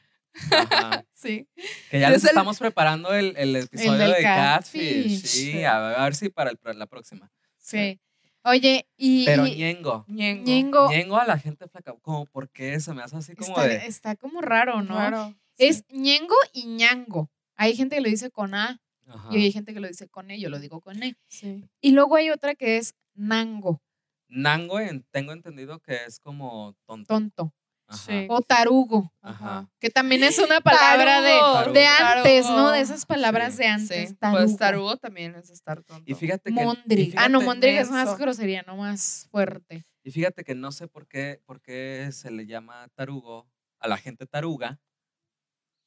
[0.50, 1.05] Ajá.
[1.12, 1.46] Sí.
[1.90, 5.20] Que ya Es les el- estamos preparando el, el episodio de Catfish.
[5.20, 5.27] Catfish.
[5.27, 7.31] Sí, a ver, a ver si para la próxima.
[7.59, 8.00] Sí.
[8.42, 9.24] Oye, y.
[9.24, 10.05] Pero y ñengo.
[10.09, 10.44] Ñengo.
[10.44, 11.94] ñengo Ñengo a la gente flaca.
[12.03, 12.79] Como, ¿por qué?
[12.81, 13.87] Se me hace así como está, de.
[13.87, 14.96] está como raro, ¿no?
[14.96, 15.35] Raro.
[15.58, 17.30] Es ñengo y ñango.
[17.56, 19.28] Hay gente que lo dice con A Ajá.
[19.30, 20.40] y hay gente que lo dice con E.
[20.40, 21.16] Yo lo digo con E.
[21.28, 21.68] Sí.
[21.80, 23.80] Y luego hay otra que es nango,
[24.28, 27.06] Nango, en- tengo entendido que es como tonto.
[27.14, 27.54] tonto.
[27.90, 28.26] Sí.
[28.30, 29.68] O tarugo, Ajá.
[29.78, 30.60] que también es una
[31.14, 31.72] palabra de, Tarugo.
[31.74, 32.18] de Tarugo.
[32.18, 32.70] antes, ¿no?
[32.72, 33.58] De esas palabras Sí.
[33.58, 34.08] de antes.
[34.08, 34.14] Sí.
[34.16, 34.42] Tarugo.
[34.42, 36.02] Pues tarugo también es estar tonto.
[36.10, 36.94] Y fíjate que.
[36.96, 37.12] y.
[37.16, 39.84] Ah, no, Mondrig es más grosería, no más fuerte.
[40.02, 43.46] Y fíjate que no sé por qué, por qué se le llama tarugo
[43.78, 44.80] a la gente taruga.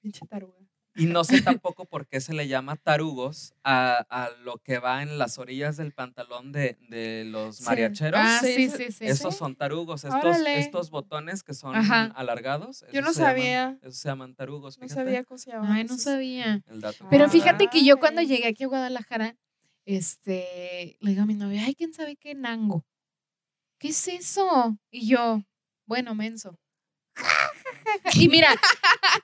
[0.07, 0.57] Pinche taruga.
[0.95, 5.03] Y no sé tampoco por qué se le llama tarugos a, a lo que va
[5.03, 7.65] en las orillas del pantalón de, de los Sí.
[7.65, 8.19] mariacheros.
[8.23, 9.05] Ah, sí, sí, sí, sí, sí.
[9.05, 9.37] Esos sí.
[9.39, 10.57] son tarugos, estos, Órale.
[10.59, 12.05] estos botones que son Ajá.
[12.15, 12.83] alargados.
[12.91, 13.77] Yo no se llaman- sabía.
[13.83, 14.79] esos se llaman tarugos.
[14.79, 16.63] No sabía cómo se llamaban Ay, no sabía.
[16.67, 17.29] El dato Pero Ah.
[17.29, 18.27] fíjate que yo cuando Ay.
[18.27, 19.35] llegué aquí a Guadalajara,
[19.85, 22.83] este, le digo a mi novia, ay, ¿quién sabe qué nango?
[23.79, 24.77] ¿Qué es eso?
[24.89, 25.43] Y yo,
[25.85, 26.57] bueno, menso.
[28.15, 28.49] Y mira,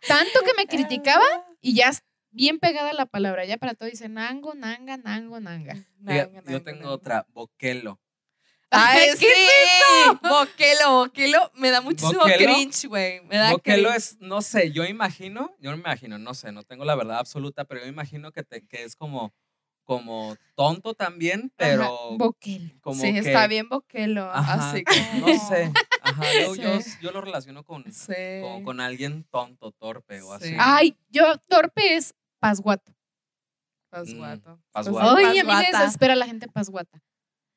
[0.07, 1.23] tanto que me criticaba
[1.61, 5.75] y ya es bien pegada la palabra, ya para todo dice nango, nanga, nango, nanga.
[6.47, 6.91] Yo tengo nanga.
[6.91, 7.99] otra, boquelo.
[8.75, 9.25] Ay, ¿Qué sí.
[9.27, 11.51] es Boquelo, boquelo.
[11.53, 12.53] Me da muchísimo ¿Boquelo?
[12.55, 13.21] cringe, güey.
[13.25, 13.97] Me da Boquelo cringe.
[13.97, 17.65] es, no sé, yo imagino, yo me imagino, no sé, no tengo la verdad absoluta,
[17.65, 19.31] pero yo imagino que, te- que es como,
[19.83, 22.79] como tonto también, pero Boquel.
[22.81, 24.23] como sí, que, está bien boquelo.
[24.31, 25.27] Ajá, Así como.
[25.27, 25.71] no sé,
[26.03, 26.91] ajá, yo, yo, Sí.
[27.01, 28.13] yo lo relaciono con, Sí.
[28.41, 30.49] con, con alguien tonto, torpe o así.
[30.49, 30.55] Sí.
[30.59, 32.93] Ay, yo, torpe es pasguato.
[33.89, 34.57] Pasguato.
[34.57, 35.15] Mm, pasguato.
[35.17, 37.01] Ay, a mí me desespera la gente pasguata.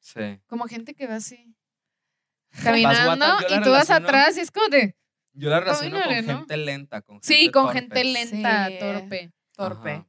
[0.01, 0.41] Sí.
[0.47, 1.55] Como gente que va así.
[2.63, 4.97] Caminando Pasguata, y tú vas atrás y es como de.
[5.33, 6.39] Yo la relaciono con ¿no?
[6.39, 7.81] gente lenta, con gente Sí, con torpe.
[7.81, 8.79] gente lenta, Sí.
[8.79, 9.33] torpe.
[9.53, 9.91] Torpe.
[9.93, 10.09] Ajá.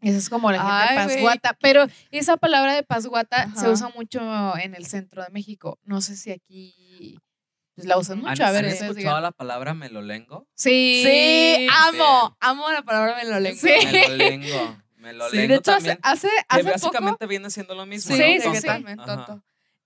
[0.00, 1.56] Esa es como la gente Ay, pasguata.
[1.60, 4.20] Pero esa palabra de pasguata se usa mucho
[4.58, 5.78] en el centro de México.
[5.82, 7.18] No sé si aquí
[7.78, 8.44] pues, la usan ¿Han, mucho.
[8.44, 9.22] A ver, han escuchado digan.
[9.22, 10.46] la palabra melolengo?
[10.54, 11.02] Sí.
[11.04, 12.36] Sí, amo.
[12.40, 13.58] Amo la palabra melolengo.
[13.58, 13.68] Sí.
[13.86, 14.76] Melolengo.
[14.96, 16.72] Melolengo Sí, de hecho, hace, también, hace, que hace poco.
[16.72, 18.42] básicamente viene siendo lo mismo, Sí, ¿no?
[18.44, 18.96] sí, que sí.
[19.06, 19.42] tonto.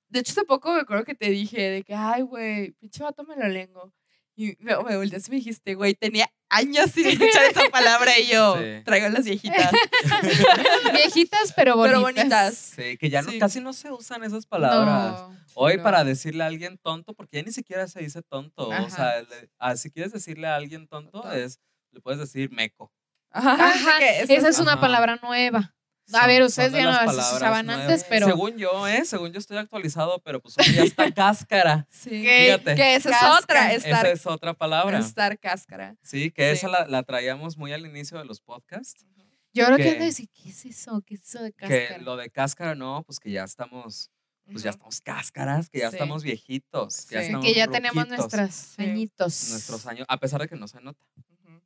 [0.09, 3.25] De hecho, hace poco me acuerdo que te dije de que, ay, güey, pinche vato
[3.25, 3.93] melolengo.
[4.35, 8.29] Y me, me volteaste y me dijiste, güey, tenía años sin escuchar esa palabra y
[8.29, 8.83] yo Sí.
[8.85, 9.71] traigo las viejitas.
[10.93, 11.93] Viejitas, pero bonitas.
[11.93, 12.55] Pero bonitas.
[12.57, 13.39] Sí, que ya no, Sí.
[13.39, 15.13] casi no se usan esas palabras.
[15.21, 15.37] No.
[15.55, 15.83] Hoy no.
[15.83, 18.69] para decirle a alguien tonto, porque ya ni siquiera se dice tonto.
[18.69, 21.33] O sea, le- ah, si quieres decirle a alguien tonto, Tonto.
[21.33, 21.61] es,
[21.91, 22.93] le puedes decir meco.
[23.31, 24.81] Ajá, Ajá, Esa es una Ajá.
[24.81, 25.75] palabra nueva.
[26.15, 27.85] A Son- ver, ustedes de ya no las usaban nuevas.
[27.85, 28.27] antes, pero.
[28.27, 29.05] Según yo, ¿eh?
[29.05, 31.87] Según yo estoy actualizado, pero pues hoy ya está cáscara.
[31.91, 32.11] Sí.
[32.25, 32.75] Fíjate.
[32.75, 34.99] Que esa es otra, Esa estar, es otra palabra.
[34.99, 35.97] estar cáscara.
[36.03, 36.59] Sí, que Sí.
[36.59, 39.05] esa la, la traíamos muy al inicio de los podcasts.
[39.55, 41.03] Yo creo que que- decir, ¿qué es eso?
[41.07, 41.99] ¿Qué es eso de Que cáscara?
[42.03, 44.11] lo de cáscara no, pues que ya estamos,
[44.51, 45.97] pues ya estamos cáscaras, que ya Sí.
[45.97, 47.27] estamos viejitos, que ya Sí.
[47.27, 49.51] estamos que ya tenemos nuestros añitos.
[49.51, 51.05] nuestros años, a pesar de que no se nota,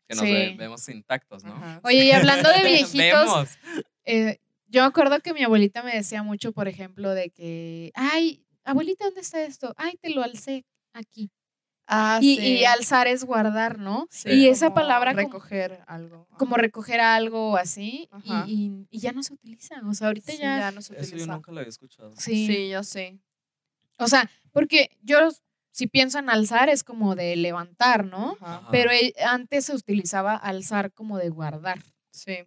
[0.09, 0.55] que nos Sí.
[0.59, 1.55] vemos intactos, ¿no?
[1.55, 3.49] Ajá, Oye, y hablando de viejitos, Vemos.
[4.07, 4.39] Eh,
[4.69, 9.05] yo me acuerdo que mi abuelita me decía mucho, por ejemplo, de que, ay, abuelita,
[9.05, 9.75] ¿dónde está esto?
[9.77, 11.31] Ay, te lo alcé aquí.
[11.89, 12.43] Ah, Y, sí.
[12.49, 14.09] y alzar es guardar, ¿no?
[14.11, 16.27] Sí, y esa como palabra como- recoger algo.
[16.37, 18.45] Como recoger algo o así, y, Ajá.
[18.49, 19.77] y- y ya no se utiliza.
[19.89, 21.33] O sea, ahorita Sí, ya, no se Eso yo utiliza.
[21.35, 22.13] nunca lo había escuchado.
[22.17, 22.47] sí.
[22.49, 23.21] Sí, yo sé.
[23.99, 25.29] O sea, porque yo
[25.71, 28.37] si pienso en alzar es como de levantar, ¿no?
[28.41, 28.67] Ajá.
[28.73, 31.79] Pero eh, antes se utilizaba alzar como de guardar.
[32.11, 32.39] Sí.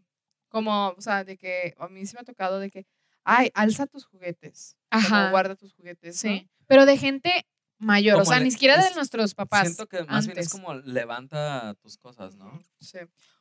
[0.50, 2.86] Como, o sea, de que a mí sí me ha tocado de que,
[3.24, 4.76] ay, alza tus juguetes.
[4.92, 5.30] Como Ajá.
[5.32, 6.16] guarda tus juguetes.
[6.26, 6.32] ¿no?
[6.32, 6.50] Sí.
[6.68, 7.46] Pero de gente
[7.78, 9.64] mayor, o Como sea, le- ni siquiera de es- nuestros papás.
[9.68, 12.62] Siento que más bien es como levanta tus cosas, ¿no?
[12.80, 12.98] Sí.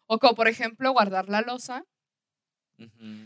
[0.06, 1.84] O como, por ejemplo, guardar la losa.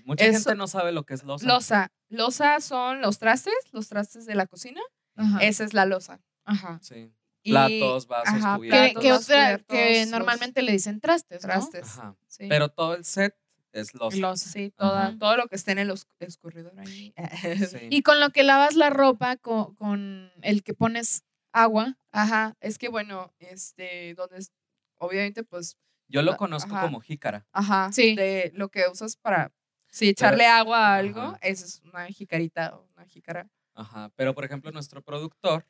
[0.05, 1.47] Mucha Eso- gente no sabe lo que es losa.
[1.47, 1.93] Losa.
[2.09, 4.81] Losa son los trastes, los trastes de la cocina.
[5.17, 5.41] Ajá.
[5.41, 6.21] Esa es la losa.
[6.45, 6.79] Ajá.
[6.83, 7.13] Sí.
[7.43, 9.03] Y- Platos, vasos, ajá, Que, cubiertos.
[9.03, 11.49] que Platos, otra, cubiertos, que los normalmente le dicen trastes, ¿no?
[11.49, 11.99] Trastes.
[11.99, 12.17] Ajá.
[12.29, 12.47] Sí.
[12.49, 13.37] Pero todo el set
[13.73, 13.95] es.
[13.95, 14.51] Losa.
[14.51, 17.15] Sí, toda, todo lo que esté en el escurridor ahí.
[17.71, 17.89] Sí.
[17.91, 21.97] Y con lo que lavas la ropa, con, con el que pones agua.
[22.13, 24.53] Ajá, es que bueno, este, donde es,
[24.99, 25.77] obviamente, pues,
[26.09, 26.83] Yo lo conozco ajá.
[26.87, 27.47] como jícara.
[27.53, 28.15] ajá, Sí.
[28.15, 29.53] de lo que usas para,
[29.89, 31.39] sí, echarle agua a algo, ajá.
[31.43, 33.49] esa es una jicarita o una jícara.
[33.75, 34.11] Ajá.
[34.17, 35.67] Pero, por ejemplo, nuestro productor,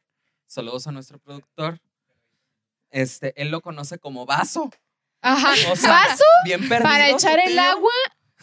[0.47, 1.81] saludos a nuestro productor,
[2.91, 4.71] este, él lo conoce como vaso.
[5.23, 5.53] Ajá.
[5.71, 6.25] O sea, ¿Vaso?
[6.45, 6.91] bien perdido.
[6.91, 7.61] Para echar el tío.
[7.63, 7.93] agua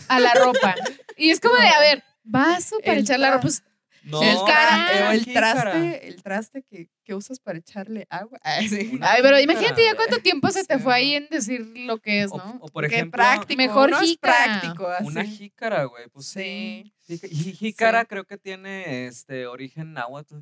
[0.07, 0.75] a la ropa.
[1.17, 3.41] Y es como de, a ver, vaso para El echar la ropa.
[3.41, 3.63] Pues,
[4.03, 8.39] No, el, cara- traste, el traste que, que usas para echarle agua.
[8.43, 8.91] Ay, sí.
[8.93, 11.17] Una Ay, pero imagínate ya cuánto tiempo se te Sí, fue ahí ¿no?
[11.17, 12.57] en decir lo que es, ¿no?
[12.61, 14.35] o, por ejemplo, práctico, mejor es jícara.
[14.61, 15.05] práctico, así.
[15.05, 16.07] una jícara, güey.
[16.07, 16.93] Pues sí.
[17.05, 17.19] Sí.
[17.19, 18.07] Jí- jí- Jícara Sí.
[18.07, 20.37] creo que tiene este origen náhuatl.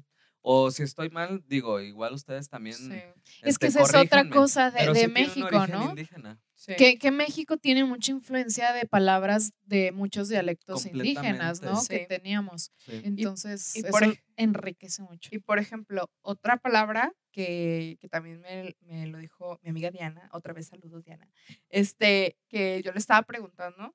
[0.50, 2.78] O si estoy mal, digo, igual ustedes también.
[2.78, 2.94] Sí,
[3.42, 5.90] Es que este, esa es otra cosa de, pero de sí tiene un México, ¿no?
[5.90, 6.40] indígena.
[6.56, 6.74] sí.
[6.78, 11.78] Que, que México tiene mucha influencia de palabras de muchos dialectos indígenas, ¿no?
[11.90, 12.72] Que teníamos.
[12.78, 13.02] Sí.
[13.04, 14.04] Entonces, y eso por
[14.38, 15.30] enriquece mucho.
[15.34, 20.30] Y por ejemplo, otra palabra que, que también me, me lo dijo mi amiga Diana,
[20.32, 21.30] otra vez saludos Diana,
[21.68, 23.94] este, que yo le estaba preguntando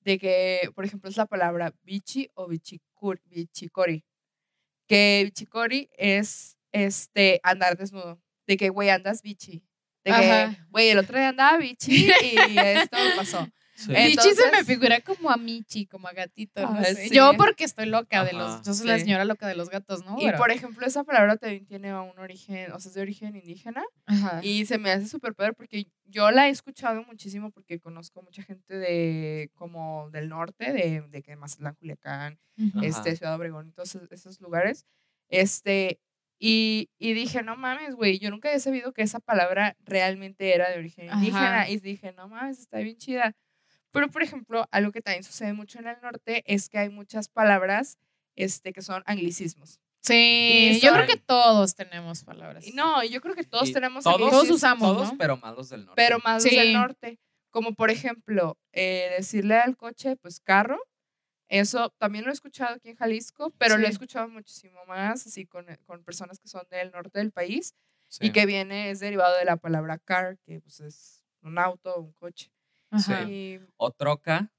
[0.00, 4.04] de que, por ejemplo, es la palabra bichi o bichicur, bichicori,
[4.86, 9.64] que bichicori es este, andar desnudo, de que, güey, andas bichi,
[10.04, 13.48] de que, güey, el otro día andaba bichi y esto pasó.
[13.74, 13.92] Sí.
[13.94, 16.62] Eh, Michi se me Entonces- figura como a Michi, como a gatito.
[16.62, 17.08] no sé.
[17.08, 17.14] sí.
[17.14, 18.62] Yo porque estoy loca de los.
[18.62, 20.16] Yo soy la señora loca de los gatos, ¿no?
[20.20, 23.34] Y Pero- por ejemplo, esa palabra también tiene un origen, o sea, es de origen
[23.36, 23.82] indígena.
[24.06, 24.40] Ajá.
[24.44, 28.42] Y se me hace súper padre porque yo la he escuchado muchísimo porque conozco mucha
[28.42, 32.38] gente de como del norte, de, de que Mazatlán, Culiacán.
[32.56, 32.86] Ajá.
[32.86, 34.86] este, Ciudad Obregón y todos esos- esos lugares.
[35.28, 35.98] Este,
[36.38, 40.70] y, y dije, no mames, güey, yo nunca había sabido que esa palabra realmente era
[40.70, 41.18] de origen Ajá.
[41.18, 41.68] indígena.
[41.70, 43.34] Y dije, no mames, está bien chida.
[43.94, 47.28] Pero, por ejemplo, algo que también sucede mucho en el norte es que hay muchas
[47.28, 47.96] palabras
[48.36, 49.80] este, que son anglicismos.
[50.00, 52.66] Sí, Y yo son- creo que todos tenemos palabras.
[52.74, 55.18] No, yo creo que todos Y tenemos todos, Todos usamos, todos, ¿no?
[55.18, 55.94] pero malos del norte.
[55.96, 56.58] pero más los Sí.
[56.58, 57.18] del norte.
[57.50, 60.78] Como por ejemplo, eh, decirle al coche, pues carro.
[61.48, 65.46] Eso también lo he escuchado aquí en Jalisco, pero lo he escuchado muchísimo más, así
[65.46, 67.74] con, eh, con personas que son del norte del país
[68.08, 68.26] Sí.
[68.26, 72.12] y que viene, es derivado de la palabra car, que pues es un auto, un
[72.14, 72.50] coche.
[72.94, 73.24] Ajá.
[73.26, 73.32] Sí.
[73.32, 74.50] Y, O troca,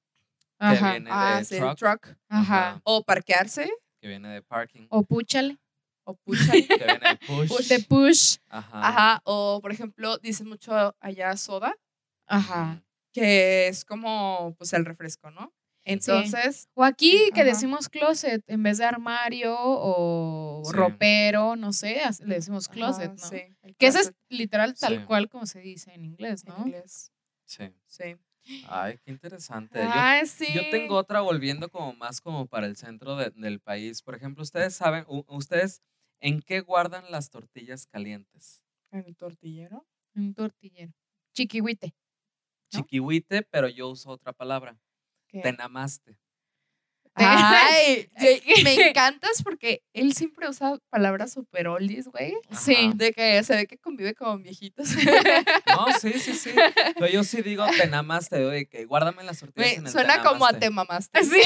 [0.59, 0.91] que Ajá.
[0.91, 1.77] viene ah, de sí, truck.
[1.77, 2.17] truck.
[2.29, 2.81] Ajá.
[2.83, 3.69] O parquearse,
[4.01, 4.87] Que viene de parking.
[4.89, 5.57] O púchale.
[6.03, 6.51] o pucha.
[6.79, 7.67] Que viene de push.
[7.67, 8.37] De push.
[8.49, 8.87] Ajá.
[8.87, 9.21] Ajá.
[9.25, 11.75] O por ejemplo, dicen mucho allá soda,
[12.27, 12.83] Ajá.
[13.13, 15.53] que es como pues el refresco, ¿no?
[15.87, 17.49] Entonces, O aquí que Ajá.
[17.51, 20.71] decimos closet en vez de armario o Sí.
[20.73, 23.27] ropero, no sé, le decimos closet, ajá, ¿no?
[23.29, 25.05] sí, Que eso es literal tal Sí.
[25.05, 26.59] cual como se dice en inglés, en ¿no?
[26.65, 27.11] inglés.
[27.45, 27.69] Sí.
[27.85, 28.15] Sí.
[28.61, 29.79] Ay, qué interesante.
[29.79, 30.47] Yo- Ay, sí.
[30.53, 34.01] Yo tengo otra volviendo como más como para el centro de- del país.
[34.01, 35.81] Por ejemplo, ustedes saben, u- ustedes
[36.21, 38.63] en qué guardan las tortillas calientes.
[38.91, 39.85] En el tortillero.
[40.15, 40.93] Un tortillero.
[41.33, 41.93] Chiquihuite.
[42.73, 42.79] ¿No?
[42.81, 44.79] Chiquihuite, pero yo uso otra palabra.
[45.27, 45.41] ¿Qué?
[45.41, 46.17] Tenamaste.
[47.23, 48.09] Ay,
[48.63, 52.33] me encantas porque él siempre usa palabras super oldies, güey.
[52.51, 52.91] Sí.
[52.95, 54.89] De que se ve que convive con viejitos.
[55.67, 56.51] No, sí, sí, sí.
[56.93, 60.53] Pero yo sí digo tenamaste, oye, que guárdame las Güey, en el suena como a
[60.53, 61.23] te mamaste.
[61.23, 61.41] Sí.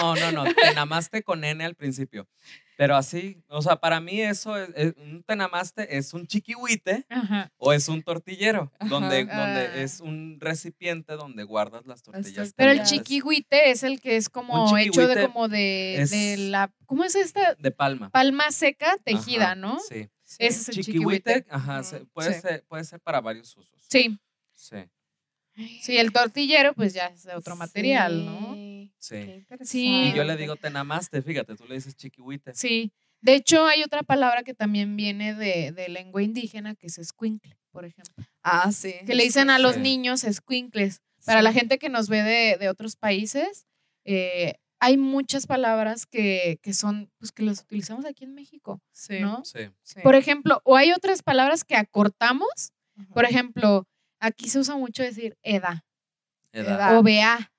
[0.00, 0.54] No, no, no.
[0.54, 2.28] Tenamaste con N al principio.
[2.76, 7.50] Pero así, o sea, para mí eso es, es- un tenamaste es un chiquihuite Ajá.
[7.56, 8.88] o es un tortillero, Ajá.
[8.90, 9.46] donde, Ah.
[9.46, 12.52] donde es un recipiente donde guardas las tortillas.
[12.54, 17.04] Pero el chiquihuite es el que es como hecho de como de, de la ¿cómo
[17.04, 17.54] es esta?
[17.54, 18.10] De palma.
[18.10, 19.78] Palma seca tejida, Ajá, ¿no?
[19.80, 20.08] Sí.
[20.28, 20.36] Sí.
[20.40, 21.46] Ese es el Chiquihuite, chiquihuite.
[21.54, 22.40] ajá, puede, sí.
[22.40, 23.80] ser, puede ser para varios usos.
[23.88, 24.18] Sí.
[24.54, 24.76] Sí,
[25.80, 28.54] Sí, el tortillero pues ya es de otro material, ¿no?
[28.98, 30.10] Sí, sí.
[30.10, 32.54] Y yo le digo tenamaste, fíjate, tú le dices chiquihuite.
[32.54, 32.92] Sí.
[33.20, 37.56] De hecho, hay otra palabra que también viene de, de lengua indígena que es escuincle,
[37.72, 38.24] por ejemplo.
[38.42, 38.94] Ah, sí.
[39.06, 39.80] Que le dicen a los Sí.
[39.80, 41.00] niños escuincles.
[41.24, 43.66] Para la gente que nos ve de, de otros países,
[44.04, 49.18] eh, hay muchas palabras que, que son, pues que las utilizamos aquí en México, Sí.
[49.20, 49.44] ¿no?
[49.44, 49.60] Sí.
[49.82, 50.00] sí.
[50.02, 52.72] Por ejemplo, o hay otras palabras que acortamos.
[52.96, 53.12] Ajá.
[53.14, 53.88] Por ejemplo,
[54.20, 55.84] aquí se usa mucho decir eda
[56.52, 56.74] Edad.
[56.76, 56.98] Edad.
[56.98, 57.52] o vea,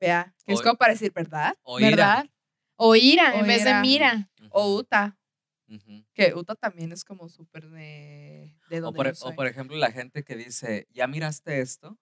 [0.00, 1.56] Vea, que es O- como para decir verdad.
[1.62, 1.88] O ira.
[1.90, 2.30] ¿verdad?
[2.76, 4.30] O ira en vez de mira.
[4.50, 5.18] O Uta,
[5.68, 6.04] ujú.
[6.14, 9.34] que Uta también es como súper de, de O donde por, yo o soy.
[9.34, 11.98] por ejemplo, la gente que dice, ¿ya miraste esto?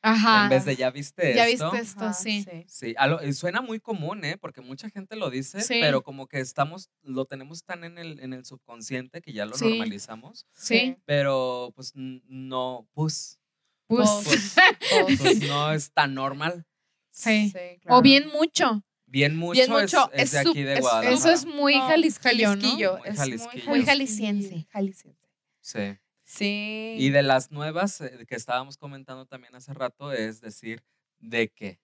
[0.00, 0.44] Ajá.
[0.44, 1.72] En vez de ¿ya viste ya esto?
[1.72, 2.44] viste esto, Ajá, sí.
[2.68, 4.36] Sí, a lo- y suena muy común, ¿eh?
[4.38, 5.78] Porque mucha gente lo dice, Sí.
[5.80, 9.54] pero como que estamos, lo tenemos tan en el, en el subconsciente que ya lo
[9.56, 9.64] Sí.
[9.68, 10.46] normalizamos.
[10.54, 10.96] Sí.
[11.04, 13.40] Pero pues n- no, pues,
[13.88, 14.54] Pues, Pues,
[15.06, 16.66] pues pues, no es tan normal.
[17.22, 17.78] Sí.
[17.82, 17.98] claro.
[17.98, 18.82] O bien mucho.
[19.06, 21.14] Bien mucho, Bien es- mucho, es, es de aquí de es- Guadalajara.
[21.16, 22.72] Eso es muy No, jalisquillo, ¿no?
[22.74, 23.64] Muy es jalisquillo.
[23.66, 24.66] Muy jalisciense.
[24.70, 25.28] Jalisciense.
[25.60, 25.98] Sí.
[26.24, 26.94] Sí.
[26.98, 30.82] Y de las nuevas eh, que estábamos comentando también hace rato es decir
[31.20, 31.80] de qué.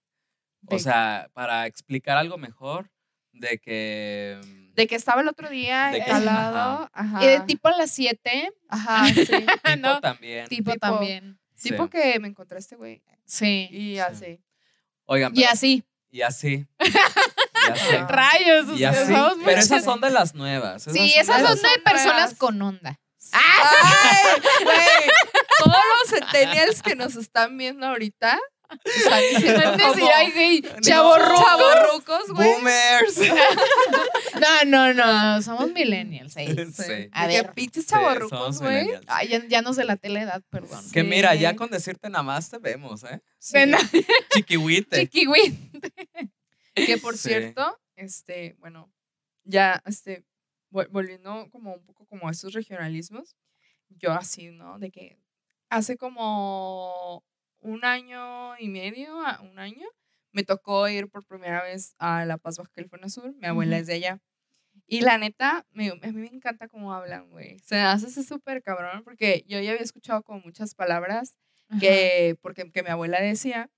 [0.66, 2.90] O sea, para explicar algo mejor,
[3.32, 4.38] de que...
[4.44, 6.90] mm, De que estaba el otro día De que- al lado.
[6.92, 7.24] Ajá.
[7.24, 9.26] Y de tipo a las 7, Ajá, sí.
[9.26, 10.00] tipo ¿no?
[10.00, 10.46] también.
[10.48, 11.38] tipo, Tipo- también.
[11.54, 11.70] sí.
[11.70, 13.02] Tipo que me encontré este güey.
[13.24, 13.68] Sí.
[13.70, 14.40] Y Sí.
[15.06, 15.84] Oigan, Y así.
[16.10, 16.66] y así.
[17.66, 17.96] Y así.
[18.08, 18.66] Rayos.
[18.74, 19.06] Y sea, así.
[19.06, 20.82] somos Pero muchas- esas son de las nuevas.
[20.82, 22.34] Sí, esas de son de personas nuevas.
[22.34, 23.00] con onda.
[23.32, 24.76] ¡Ay, güey!
[25.58, 28.38] Todos los centennials que nos están viendo ahorita
[28.74, 32.52] No es decir, ay, güey, chavorrucos, güey.
[32.54, 33.18] Boomers.
[34.40, 36.36] No, no, no, somos millennials.
[36.36, 36.48] ahí.
[36.72, 37.08] Sí.
[37.12, 37.52] A ver.
[37.52, 38.88] pinches chavorrucos, güey.
[39.06, 40.84] Ay, ya, ya no se la la edad, perdón.
[40.92, 43.22] Que mira, ya con decirte nada más te vemos, ¿eh?
[43.38, 43.56] Sí.
[44.34, 45.00] Chiquihuite.
[45.02, 45.54] Chiquihuit.
[46.74, 47.28] Que por Sí.
[47.28, 48.92] cierto, este, bueno,
[49.44, 50.24] ya, este,
[50.70, 53.36] vol- volviendo como un poco como a esos regionalismos,
[53.88, 54.78] yo así, ¿no?
[54.80, 55.16] De que
[55.70, 57.24] hace como
[57.64, 59.86] un año y medio, a un año,
[60.32, 63.34] me tocó ir por primera vez a La Paz, Baja California Sur.
[63.36, 64.20] Mi abuela es de allá.
[64.86, 67.58] Y la neta, me- a mí me encanta cómo hablan, güey.
[67.60, 71.36] Se hace ese súper cabrón, porque yo ya había escuchado como muchas palabras
[71.80, 73.70] que, porque, que mi abuela decía.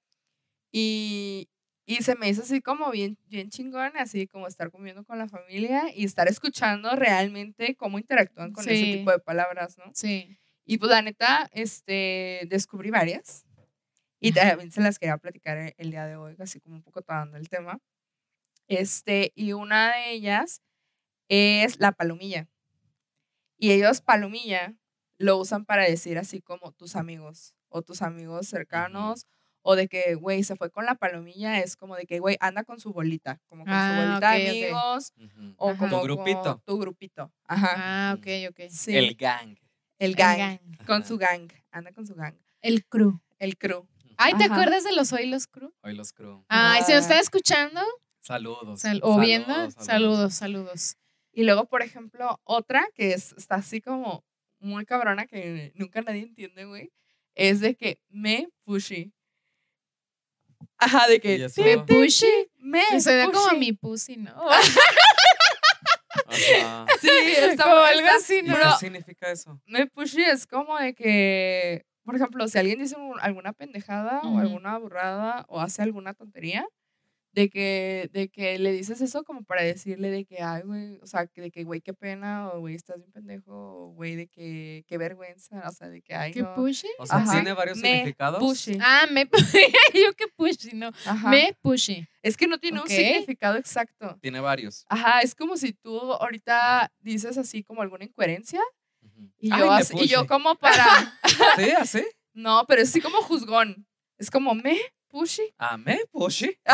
[0.72, 1.48] Y,
[1.86, 5.28] y se me hizo así como bien, bien chingón, así como estar comiendo con la
[5.28, 9.84] familia y estar escuchando realmente cómo interactúan con ese tipo de palabras, ¿no?
[9.94, 10.38] Sí.
[10.64, 13.44] Y pues la neta, este, descubrí varias.
[14.28, 17.02] Y también se las quería platicar e- el día de hoy, así como un poco
[17.02, 17.78] tomando el tema.
[18.68, 20.62] Este, y una de ellas
[21.28, 22.48] es la palomilla.
[23.58, 24.74] Y ellos palomilla
[25.18, 29.26] lo usan para decir así como tus amigos o tus amigos cercanos
[29.62, 32.62] o de que, güey, se fue con la palomilla, es como de que, güey, anda
[32.64, 35.54] con su bolita, como con Ah, su bolita ok, de amigos Ujú.
[35.56, 35.78] o Ajá.
[35.78, 36.62] como Tu con grupito.
[36.64, 37.32] tu grupito.
[37.44, 37.72] Ajá.
[37.76, 38.60] Ah, ok, ok.
[38.70, 38.96] Sí.
[38.96, 39.56] El gang.
[39.98, 40.58] el El gang.
[40.86, 41.48] Con su gang.
[41.72, 42.34] Anda con su gang.
[42.62, 43.20] El crew.
[43.38, 43.86] El crew.
[44.18, 44.54] Ay, ¿te Ajá.
[44.54, 45.72] acuerdas de los Hoy los Crew?
[45.82, 46.44] Hoy los crew.
[46.48, 47.80] Ay, si nos están escuchando
[48.20, 48.80] Saludos.
[48.80, 50.96] sal- o viendo, Saludos, saludos, saludos.
[51.32, 54.24] Y luego, por ejemplo, otra que es, está así como
[54.58, 56.90] muy cabrona que nunca nadie entiende, güey,
[57.34, 59.12] es de que me pushy.
[60.78, 61.48] Ajá, de ¿Y que?
[61.58, 62.48] Me pushy.
[62.56, 63.56] me Que suena como a pushy.
[63.60, 64.34] mi pussy, ¿no?
[66.28, 66.86] Ajá.
[67.00, 68.56] Sí, está como algo está- así, ¿Y ¿no?
[68.56, 69.60] qué significa eso?
[69.66, 74.36] Me pushy es como de que, por ejemplo, si alguien dice un- alguna pendejada Ujú.
[74.36, 76.66] o alguna burrada o hace alguna tontería,
[77.32, 81.06] de que, de que le dices eso como para decirle de que, ay, güey, o
[81.06, 84.86] sea, de que, güey, qué pena, o güey, estás bien pendejo, o güey, de que,
[84.88, 86.54] qué vergüenza, o sea, de que, ay, ¿Qué no.
[86.54, 86.88] pushy?
[86.98, 87.32] O sea, Ajá.
[87.32, 88.40] ¿tiene varios Me significados?
[88.40, 88.78] pushy.
[88.80, 89.28] Ah, me
[89.92, 90.88] yo que pushy, no.
[91.04, 91.28] Ajá.
[91.28, 92.06] Me pushy.
[92.22, 92.86] Es que no tiene Ok.
[92.86, 94.16] un significado exacto.
[94.22, 94.86] Tiene varios.
[94.88, 98.62] Ajá, es como si tú ahorita dices así como alguna incoherencia.
[99.38, 100.28] Y yo, me así- y yo pushy.
[100.28, 101.18] como para...
[101.56, 101.70] ¿Sí?
[101.70, 102.06] ¿Así?
[102.34, 103.86] no, pero es así como juzgón.
[104.18, 105.54] Es como me pushy.
[105.58, 106.58] Ah, me pushy.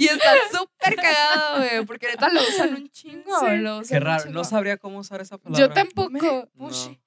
[0.00, 3.40] Y está súper cagado, güey, porque neta lo usan un chingo.
[3.40, 3.56] Sí.
[3.56, 4.22] Lo usan Qué raro.
[4.22, 4.34] chingo.
[4.34, 5.66] No sabría cómo usar esa palabra.
[5.66, 6.10] Yo tampoco.
[6.10, 6.46] Me No.
[6.56, 7.00] pushy.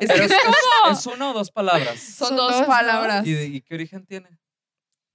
[0.00, 0.92] Es Pero que es, es como...
[0.92, 2.00] es- es una o dos palabras.
[2.00, 3.24] Son Son dos palabras.
[3.24, 4.28] ¿Y, de- y qué origen tiene?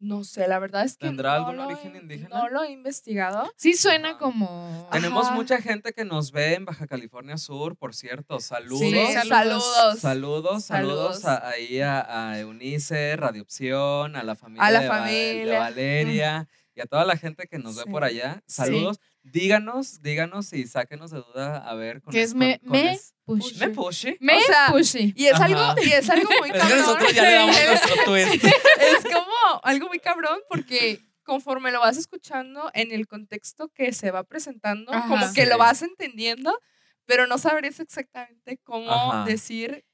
[0.02, 2.30] No sé, la verdad es que ¿Tendrá no algún lo origen he- indígena?
[2.40, 3.52] No lo he investigado.
[3.58, 4.88] Sí suena como...
[4.94, 5.36] Tenemos Ajá.
[5.36, 8.40] mucha gente que nos ve en Baja California Sur, por cierto.
[8.40, 8.80] Saludos.
[8.80, 9.30] Sí, saludos.
[9.30, 10.00] saludos.
[10.00, 14.88] Saludos, saludos, a- ahí a, a Eunice, Radio Opción, a la familia, A la de,
[14.88, 15.60] Va- de familia.
[15.60, 18.42] Valeria y a toda la gente que nos ve por allá.
[18.48, 19.02] Saludos.
[19.32, 22.92] Díganos, díganos y sáquenos de duda a ver con que es- me, con- con me
[22.94, 23.60] es- pushy.
[23.60, 24.18] me pushy.
[24.20, 25.14] Me O sea, pushy.
[25.16, 25.46] Y es Ajá.
[25.46, 26.78] algo, y es algo muy cabrón.
[26.80, 28.44] nosotros ya le damos nuestro twist.
[28.44, 29.32] es como
[29.64, 34.92] algo muy cabrón porque conforme lo vas escuchando en el contexto que se va presentando,
[34.92, 35.08] Ajá.
[35.08, 35.50] como que Sí.
[35.50, 36.58] lo vas entendiendo,
[37.06, 39.26] pero no sabrías exactamente cómo Ajá.
[39.26, 39.86] decir.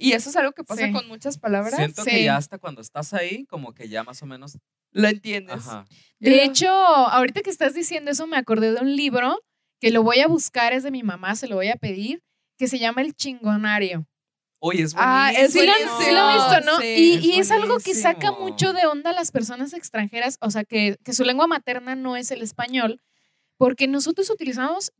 [0.00, 0.92] Y eso es algo que pasa Sí.
[0.92, 1.74] con muchas palabras.
[1.76, 2.24] Siento que Sí.
[2.24, 4.58] ya hasta cuando estás ahí, como que ya más o menos.
[4.90, 5.54] Lo entiendes.
[5.56, 5.84] Ajá.
[6.20, 9.40] De hecho, ahorita que estás diciendo eso, me acordé de un libro
[9.80, 12.22] que lo voy a buscar, es de mi mamá, se lo voy a pedir,
[12.58, 14.06] que se llama El Chingonario.
[14.60, 16.00] Oye, es Ah, es Sí lo, buenísimo.
[16.02, 16.78] sí lo han visto, ¿no?
[16.80, 18.48] Sí, y, es y es algo que saca buenísimo.
[18.48, 22.16] mucho de onda a las personas extranjeras, o sea, que, que su lengua materna no
[22.16, 23.00] es el español,
[23.56, 24.92] porque nosotros utilizamos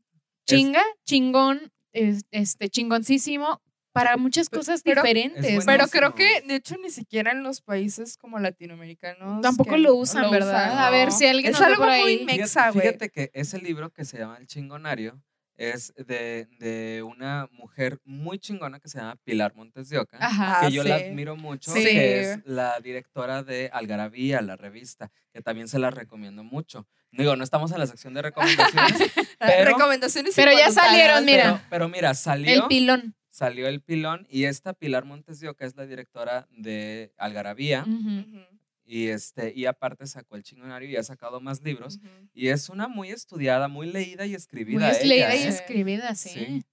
[0.49, 3.61] chinga, chingón, es- este, chingoncísimo
[3.93, 5.45] para muchas cosas pero- diferentes.
[5.45, 9.43] Es Pero creo que, de hecho, ni siquiera en los países como latinoamericanos.
[9.43, 10.87] Tampoco lo usan, ¿verdad?
[10.87, 12.87] A ver si alguien Es algo por muy mexa, güey.
[12.87, 15.21] fíjate que ese libro que se llama El Chingonario
[15.57, 20.17] es de, de una mujer muy chingona que se llama Pilar Montes de Oca.
[20.21, 20.61] Ajá.
[20.61, 21.85] que Ah, yo la admiro mucho, Sí.
[21.85, 26.89] que es la directora de Algarabía, la revista, que también se la recomiendo mucho.
[27.13, 30.33] Digo, no estamos en la sección de recomendaciones, pero- Recomendaciones.
[30.35, 31.43] Pero ya salieron, mira.
[31.43, 33.15] pero, pero mira, salió, El pilón.
[33.33, 37.85] Salió el pilón y esta Pilar Montes de Oca es la directora de Algarabía
[38.85, 41.99] y, este, y aparte sacó el chingonario y ha sacado más libros.
[42.35, 44.81] Y es una muy estudiada, muy leída y escribida.
[44.81, 45.49] Muy es ella, leída y ¿eh?
[45.49, 46.29] escribida, sí.
[46.29, 46.65] Sí.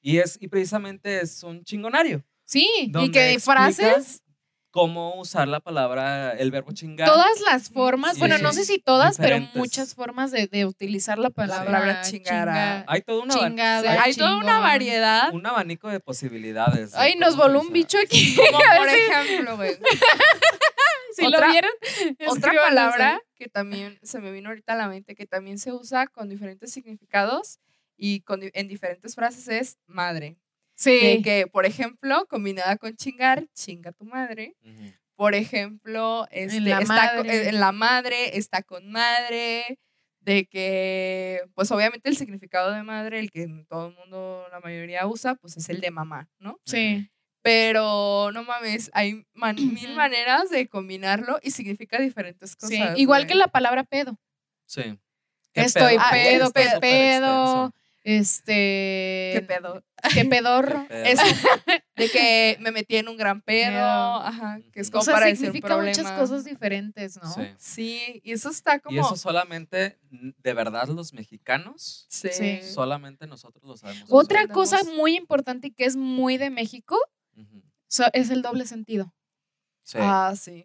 [0.00, 2.24] Y, es, y precisamente es un chingonario.
[2.44, 4.22] Sí, y que explica frases,
[4.78, 7.08] Cómo usar la palabra, el verbo chingar.
[7.08, 10.66] todas las formas, Sí, bueno, sí, no sé si todas, pero muchas formas de, de
[10.66, 12.84] utilizar la palabra, palabra chingara.
[12.86, 15.32] Hay todo una, chingada, Sí, hay toda una variedad.
[15.34, 16.92] un abanico de posibilidades.
[16.92, 18.36] de Ay, nos voló un bicho aquí.
[18.36, 19.76] Como por ejemplo, güey.
[21.14, 21.70] Si Otra- lo vieron,
[22.28, 26.06] Otra palabra que también se me vino ahorita a la mente, que también se usa
[26.06, 27.58] con diferentes significados
[27.96, 30.36] y con, en diferentes frases es madre.
[30.78, 31.22] Sí.
[31.22, 34.54] que, por ejemplo, combinada con chingar, chinga tu madre.
[35.16, 37.36] Por ejemplo, este, la está co- madre.
[37.36, 39.78] eh, en la madre, está con madre.
[40.20, 45.06] De que, pues obviamente el significado de madre, el que todo el mundo, la mayoría
[45.06, 46.60] usa, pues es el de mamá, ¿no?
[46.66, 47.08] Sí.
[47.42, 52.98] Pero no mames, hay man- mil maneras de combinarlo y significa diferentes Sí, cosas.
[52.98, 53.28] igual güey.
[53.28, 54.18] que la palabra pedo.
[54.66, 54.98] Sí.
[55.54, 57.72] Estoy Ah, pedo, qué súper pedo,
[58.16, 59.30] este...
[59.34, 59.84] ¿Qué pedo?
[60.14, 60.86] Qué pedorro.
[60.88, 61.04] Qué pedo.
[61.04, 61.18] Es
[61.96, 63.82] de que me metí en un gran pedo, Pedo.
[64.22, 65.88] ajá, que es como O sea, para decir significa problema.
[65.96, 67.32] muchas cosas diferentes, ¿no?
[67.34, 67.42] Sí.
[67.58, 68.96] Sí, y eso está como...
[68.96, 72.28] Y eso solamente, de verdad, los mexicanos, sí.
[72.32, 72.60] Sí.
[72.62, 74.08] solamente nosotros lo sabemos.
[74.10, 76.96] Otra cosa muy importante y que es muy de México
[77.36, 77.62] Ujú.
[77.88, 79.14] so- es el doble sentido,
[79.82, 80.64] Sí, Ah, sí.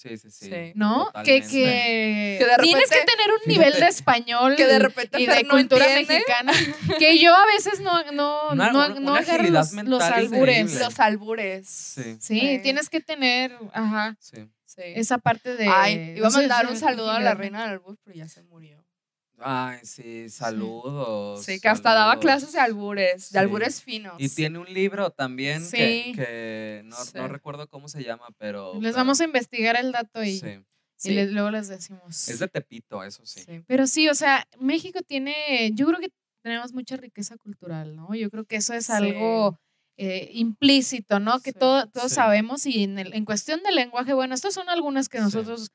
[0.00, 0.46] Sí, sí, sí.
[0.50, 0.72] sí.
[0.74, 1.06] ¿no?
[1.24, 1.48] Que, Totalmente.
[1.50, 5.26] que, Que de tienes que repente- tener un nivel de español Que de repente y
[5.26, 6.14] de no cultura entiende.
[6.26, 6.52] mexicana
[6.98, 10.80] que yo a veces no, no, Una- no, una- no una agarro los, albures.
[10.80, 11.68] Los albures.
[11.68, 12.16] Sí.
[12.20, 12.58] Sí, Sí.
[12.62, 14.48] tienes que tener, ajá, Sí.
[14.64, 14.82] Sí.
[14.86, 15.66] esa parte de...
[15.68, 18.79] Ay, iba a mandar un saludo a la reina del albur, pero ya se murió.
[19.42, 21.44] Ay, sí, saludos.
[21.44, 23.32] Sí, que hasta daba clases de albures, Sí.
[23.34, 24.14] de albures finos.
[24.18, 25.76] Y tiene un libro también Sí.
[25.76, 27.12] que, que no, Sí.
[27.14, 28.74] no recuerdo cómo se llama, pero...
[28.74, 30.60] Les pero- vamos a investigar el dato y, Sí.
[31.04, 32.28] y les- luego les decimos.
[32.28, 33.44] Es de Tepito, eso sí.
[33.66, 36.10] Pero sí, o sea, México tiene, yo creo que
[36.42, 38.14] tenemos mucha riqueza cultural, ¿no?
[38.14, 39.58] Yo creo que eso es algo
[40.02, 41.40] eh, implícito, ¿no?
[41.40, 45.10] Que todo, todos sabemos y en, el- en cuestión de lenguaje, bueno, estas son algunas
[45.10, 45.68] que nosotros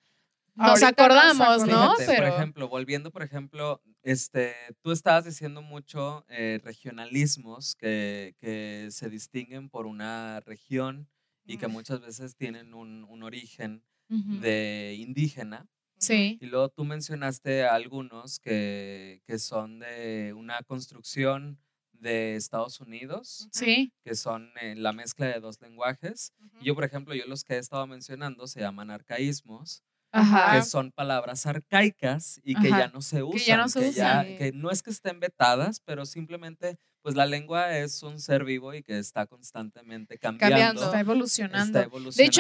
[0.56, 1.46] nos Ahorita nos acordamos, ¿no?
[1.64, 1.98] acordamos.
[1.98, 8.36] Fíjate, Pero Por ejemplo, volviendo, por ejemplo, este, tú estabas diciendo mucho eh, regionalismos que,
[8.40, 11.10] que se distinguen por una región
[11.46, 11.72] y que Mm.
[11.72, 14.40] muchas veces tienen un, un origen Ujú.
[14.40, 15.68] de indígena.
[16.00, 21.60] sí, Y luego tú mencionaste algunos que, que son de una construcción
[21.94, 26.34] de Estados Unidos, sí, que son eh, la mezcla de dos lenguajes.
[26.40, 26.58] Ujú.
[26.62, 29.84] Y yo, por ejemplo, yo los que he estado mencionando se llaman arcaísmos,
[30.16, 30.56] ajá.
[30.60, 33.46] que son palabras arcaicas y que Ajá, ya no se usan.
[33.46, 34.38] ya no se ya- usan.
[34.38, 38.74] que no es que estén vetadas, pero simplemente, pues la lengua es un ser vivo
[38.74, 40.50] y que está constantemente cambiando.
[40.56, 40.84] Cambiando.
[40.86, 41.80] Está evolucionando.
[41.80, 41.92] está De hecho,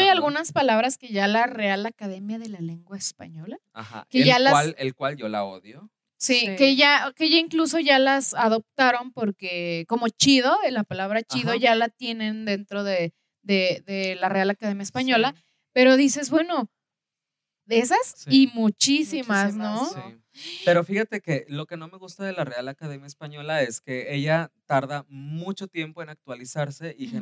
[0.02, 0.12] hay evolucionando.
[0.12, 4.40] algunas palabras que ya la Real Academia de la Lengua Española, Ajá, que el, ya
[4.40, 5.90] las- cual, el cual yo la odio.
[6.18, 6.56] sí, Sí.
[6.56, 11.52] que ya, que ya incluso ya las adoptaron porque como chido, eh, la palabra chido
[11.52, 11.60] Ajá.
[11.60, 13.14] ya la tienen dentro de,
[13.44, 15.44] de, de la Real Academia Española, Sí.
[15.74, 16.72] pero dices, bueno,
[17.66, 18.44] de esas Sí.
[18.44, 19.86] y muchísimas, ¿no?
[19.86, 20.02] Sí.
[20.66, 24.14] Pero fíjate que lo que no me gusta de la Real Academia Española es que
[24.14, 27.08] ella tarda mucho tiempo en actualizarse y.
[27.08, 27.16] Sí.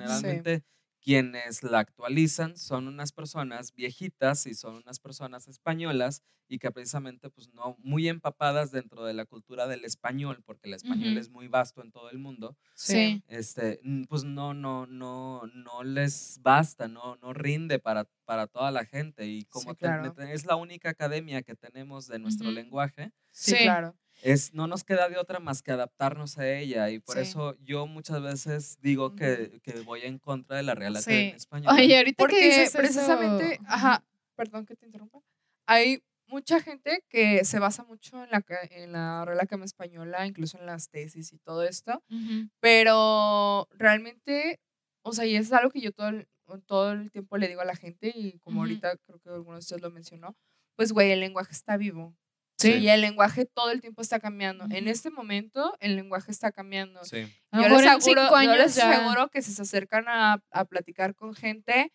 [1.03, 7.29] Quienes la actualizan son unas personas viejitas y son unas personas españolas y que precisamente
[7.29, 11.19] pues no muy empapadas dentro de la cultura del español porque el español Ujú.
[11.19, 13.23] es muy vasto en todo el mundo Sí.
[13.27, 13.79] este,
[14.09, 19.25] pues no, no, no, no les basta, no, no rinde para, para toda la gente.
[19.27, 20.13] Y como Sí, claro.
[20.15, 22.55] te- es la única academia que tenemos de nuestro Ujú.
[22.55, 23.57] lenguaje, Sí, Sí.
[23.63, 23.95] claro.
[24.23, 26.89] Es, no nos queda de otra más que adaptarnos a ella.
[26.89, 27.21] Y por Sí.
[27.21, 31.01] eso yo muchas veces digo que, que voy en contra de la Real Sí.
[31.11, 31.73] Academia Española.
[31.75, 33.65] Oye, ahorita que Porque dices eso- precisamente, Ujú.
[33.67, 34.03] ajá,
[34.35, 35.19] perdón que te interrumpa,
[35.67, 40.57] hay mucha gente que se basa mucho en la, en la Real Academia Española, incluso
[40.57, 42.49] en las tesis y todo esto, Ujú.
[42.59, 44.59] pero realmente,
[45.03, 46.27] o sea, y es algo que yo todo el,
[46.65, 48.61] todo el tiempo le digo a la gente y como Ujú.
[48.65, 50.35] ahorita creo que alguno de ustedes lo mencionó,
[50.75, 52.15] pues güey, el lenguaje está vivo.
[52.57, 52.71] Sí.
[52.75, 54.65] Y el lenguaje todo el tiempo está cambiando.
[54.69, 57.03] En este momento, el lenguaje está cambiando.
[57.03, 60.05] Sí, A Yo les, en cinco aseguro, yo años les aseguro que si se acercan
[60.07, 61.91] a, a platicar con gente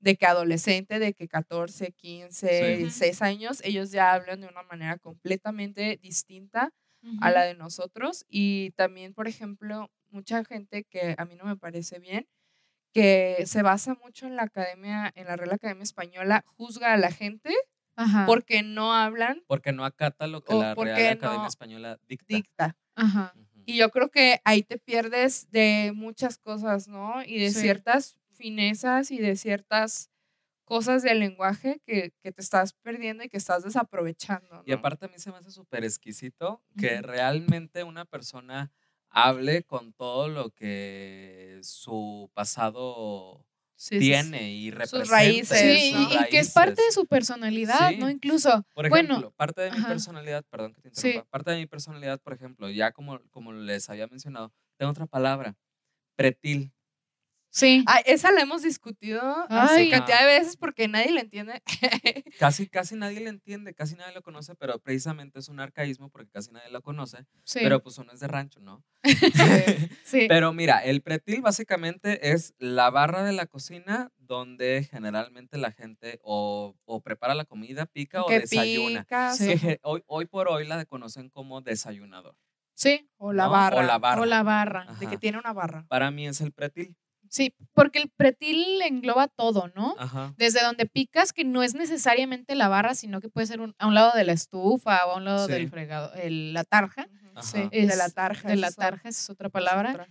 [0.00, 2.76] de que adolescente, de que 14, 15, Sí.
[2.76, 6.70] 16 años, ellos ya hablan de una manera completamente distinta
[7.02, 7.34] a Ujú.
[7.34, 8.24] la de nosotros.
[8.28, 12.26] Y también, por ejemplo, mucha gente que a mí no me parece bien,
[12.92, 17.10] que se basa mucho en la academia, en la Real Academia Española, juzga a la
[17.10, 17.54] gente
[17.96, 18.26] Ajá.
[18.26, 22.26] porque no hablan, porque no acata lo que la Real Academia no Española dicta.
[22.36, 22.76] dicta.
[22.94, 23.34] Ajá.
[23.64, 27.22] Y yo creo que ahí te pierdes de muchas cosas, ¿no?
[27.24, 27.60] Y de Sí.
[27.60, 30.10] ciertas finezas y de ciertas
[30.64, 34.62] cosas del lenguaje que, que te estás perdiendo y que estás desaprovechando.
[34.66, 38.72] Y aparte a mí se me hace súper exquisito que realmente una persona
[39.10, 43.46] hable con todo lo que su pasado
[43.84, 44.20] Sí, sí, sí.
[44.30, 45.16] tiene y representa.
[45.16, 46.00] raíces, Sí, ¿no?
[46.12, 46.94] y, y que es parte de raíces.
[46.94, 47.96] su personalidad, Sí.
[47.98, 48.10] ¿no?
[48.10, 49.88] Incluso, Por ejemplo, bueno, parte de mi ajá.
[49.88, 51.08] personalidad, perdón que te Sí.
[51.08, 55.06] interrumpa, parte de mi personalidad, por ejemplo, ya como, como les había mencionado, tengo otra
[55.06, 55.56] palabra,
[56.16, 56.72] pretil.
[57.52, 57.84] Sí.
[57.86, 59.90] Ay, esa la hemos discutido Ay.
[59.90, 61.62] cantidad de veces porque nadie la entiende.
[62.40, 66.30] Casi, casi nadie le entiende, casi nadie lo conoce, pero precisamente es un arcaísmo porque
[66.30, 68.82] casi nadie lo conoce, sí, pero pues uno es de rancho, ¿no?
[70.04, 70.26] sí.
[70.28, 76.18] Pero mira, el pretil básicamente es la barra de la cocina donde generalmente la gente
[76.22, 79.02] o, o prepara la comida, pica o que desayuna.
[79.02, 79.58] picas Sí.
[79.58, 82.34] Que hoy, hoy por hoy la conocen como desayunador.
[82.74, 83.50] sí, o la ¿no?
[83.50, 83.76] barra.
[83.78, 84.22] O la barra.
[84.22, 84.86] o la barra.
[84.98, 85.84] De que tiene una barra.
[85.88, 86.96] Para mí es el pretil.
[87.32, 89.94] Sí, porque el pretil engloba todo, ¿no?
[89.98, 90.34] Ajá.
[90.36, 93.86] Desde donde picas, que no es necesariamente la barra, sino que puede ser un- a
[93.86, 95.52] un lado de la estufa o a un lado Sí.
[95.52, 97.08] del fregado, el- la tarja.
[97.40, 98.48] Sí, de la tarja.
[98.50, 99.88] De la tarja, esa es otra palabra.
[99.88, 100.08] es otra.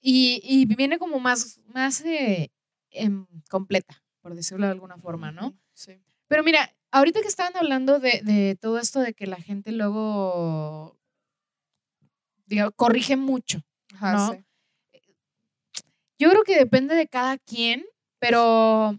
[0.00, 2.50] Y, y viene como más, más eh,
[2.90, 5.54] em, completa, por decirlo de alguna forma, ¿no?
[5.74, 6.00] Sí.
[6.26, 10.98] Pero mira, ahorita que estaban hablando de, de todo esto de que la gente luego,
[12.46, 13.60] digo, corrige mucho.
[13.94, 14.32] Ajá, ¿no?
[14.32, 14.38] sí.
[16.22, 17.84] Yo creo que depende de cada quien,
[18.20, 18.96] pero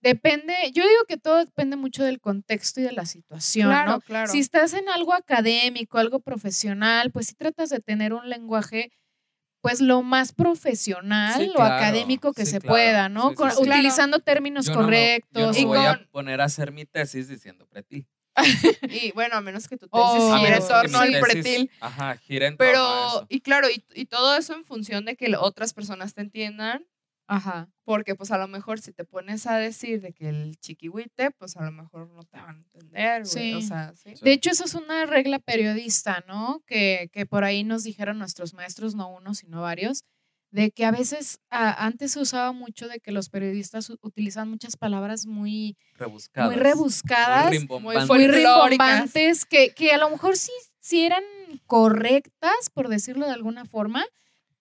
[0.00, 4.00] depende, yo digo que todo depende mucho del contexto y de la situación, Claro, ¿no?
[4.00, 4.30] claro.
[4.32, 8.90] Si estás en algo académico, algo profesional, pues sí tratas de tener un lenguaje
[9.62, 12.72] pues lo más profesional Sí, o claro, académico que sí, se claro.
[12.74, 13.22] pueda, ¿no?
[13.22, 13.62] Sí, sí, Con- sí.
[13.62, 15.42] Utilizando términos Yo no me- correctos.
[15.42, 18.06] yo no Y voy a poner a hacer mi tesis diciendo pretil.
[18.90, 21.70] Y bueno, a menos que tu tesis A gire en torno al pretil.
[21.80, 23.26] Ajá, gira en torno a Pero, eso.
[23.28, 26.86] y claro, y, y todo eso en función de que otras personas te entiendan,
[27.28, 27.68] Ajá.
[27.84, 31.56] porque pues a lo mejor si te pones a decir de que el chiquihuite, pues
[31.56, 33.54] a lo mejor no te van a entender, güey.
[33.54, 33.66] O Sí.
[33.66, 34.14] sea, sí.
[34.16, 34.24] Sí.
[34.24, 36.62] De hecho, eso es una regla periodista, ¿no?
[36.66, 40.04] Que, que por ahí nos dijeron nuestros maestros, no uno, sino varios,
[40.56, 44.76] de que a veces a- antes se usaba mucho de que los periodistas utilizan muchas
[44.78, 46.50] palabras muy, Rebuscadas.
[46.50, 47.52] muy rebuscadas,
[48.08, 49.44] Muy rimbombantes.
[49.44, 51.22] que, que a lo mejor sí, sí eran
[51.66, 54.04] correctas, por decirlo de alguna forma,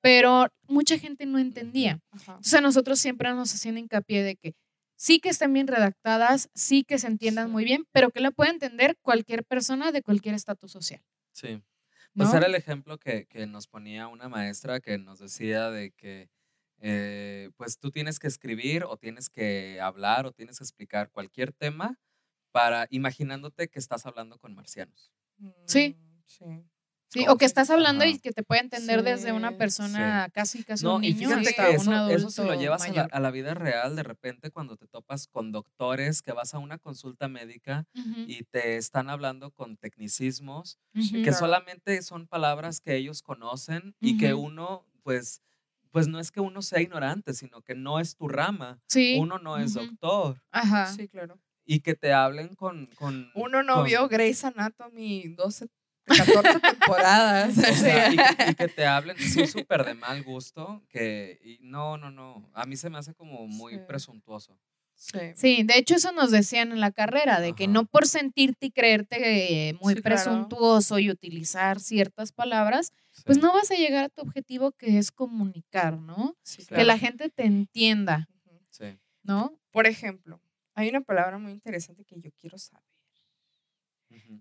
[0.02, 2.00] pero mucha gente no entendía.
[2.12, 2.34] Ajá.
[2.34, 4.54] Entonces a nosotros siempre nos hacían hincapié de que
[4.98, 7.52] sí que estén bien redactadas, sí que se entiendan Sí.
[7.54, 11.02] muy bien, pero que la pueda entender cualquier persona de cualquier estatus social.
[11.32, 11.62] Sí.
[12.18, 16.30] Pues era el ejemplo que, que nos ponía una maestra que nos decía de que
[16.80, 21.51] eh, pues tú tienes que escribir o tienes que hablar o tienes que explicar cualquier
[21.51, 21.99] tema
[22.51, 25.13] para imaginándote que estás hablando con marcianos.
[25.68, 25.97] Sí.
[25.97, 26.45] Mm, sí.
[27.10, 28.12] Sí, ¿Cómo o que estás hablando Ajá.
[28.12, 31.30] y que te puede entender desde una Sí, persona casi casi No, un y niño
[31.30, 33.10] fíjate hasta que un eso, adulto eso se lo llevas a la, mayor.
[33.14, 36.78] a la vida real de repente cuando te topas con doctores, que vas a una
[36.78, 41.38] consulta médica Ujú, y te están hablando con tecnicismos que Claro.
[41.38, 44.43] solamente son palabras que ellos conocen y que Ujú.
[44.47, 45.41] uno, pues,
[45.91, 48.82] pues no es que uno sea ignorante, sino que no es tu rama.
[48.88, 49.18] Sí.
[49.20, 50.41] Uno no es doctor.
[50.51, 50.88] Ajá.
[50.91, 51.39] Sí, claro.
[51.66, 52.88] Y que te hablen con...
[52.97, 55.68] con Uno no con- vio Grey's Anatomy 12,
[56.06, 57.58] 14 temporadas.
[57.58, 61.58] o sea, y, que, y que te hablen sí súper de mal gusto, que y
[61.62, 63.80] no, no, no, a mí se me hace como muy Sí.
[63.88, 64.58] presuntuoso.
[64.97, 65.20] Sí.
[65.36, 68.72] Sí, de hecho eso nos decían en la carrera, de que no por sentirte y
[68.72, 70.16] creerte eh, muy Sí, claro.
[70.16, 72.93] presuntuoso y utilizar ciertas palabras,
[73.26, 76.38] pues no vas a llegar a tu objetivo que es comunicar, ¿no?
[76.43, 76.84] Sí, Que Claro.
[76.86, 78.30] la gente te entienda.
[79.24, 79.60] ¿no?
[79.72, 80.39] Por ejemplo,
[80.76, 82.86] hay una palabra muy interesante que yo quiero saber.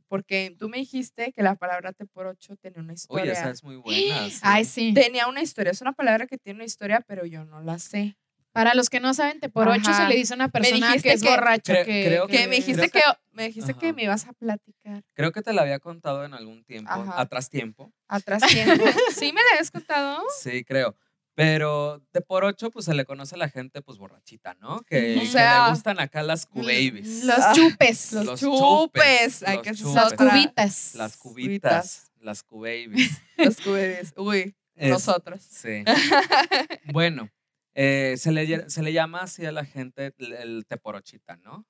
[0.09, 3.33] Porque tú me dijiste que la palabra T por 8 tenía una Oye, historia.
[3.33, 4.29] esa es muy buena.
[4.31, 4.39] sí.
[4.43, 4.93] Ay, sí.
[4.95, 5.73] Tenía una historia.
[5.73, 8.17] Es una palabra que tiene una historia, pero yo no la sé.
[8.53, 10.09] Para los que no saben, te por ocho se Ajá.
[10.09, 11.73] le dice a una persona que es que- borracho.
[11.73, 13.01] Creo- que, creo Que me dijiste que,
[13.33, 13.81] me dijiste Ajá.
[13.81, 15.03] que me ibas a platicar.
[15.15, 17.21] Creo que te la había contado en algún tiempo, Ajá.
[17.21, 17.93] atrás tiempo.
[18.07, 18.85] Atrás tiempo.
[19.27, 20.23] ¿Sí me la habías contado?
[20.41, 20.95] Sí, creo.
[21.35, 24.83] Pero de por ocho, pues se le conoce a la gente, pues borrachita, ¿no?
[24.83, 27.25] Que, O que sea, le gustan acá las Q-Babies.
[27.25, 28.61] Los Ah, chupes, Los, Los chupes.
[28.61, 30.95] chupes, Ay, los que las cubitas.
[30.95, 32.13] Las Cubitas.
[32.21, 33.21] las Q-Babies.
[33.37, 34.15] Los cubes.
[34.17, 35.43] Uy, Es- nosotros.
[35.43, 35.85] Sí.
[36.93, 37.29] Bueno,
[37.75, 41.67] eh, se, le, se le llama así a la gente el, el teporochita, ¿no?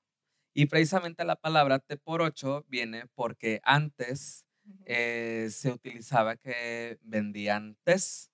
[0.53, 4.45] Y precisamente la palabra teporocho viene porque antes
[4.85, 8.31] eh, se utilizaba que vendían tés,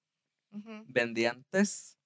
[0.52, 0.84] ujú.
[0.88, 1.98] vendían tés.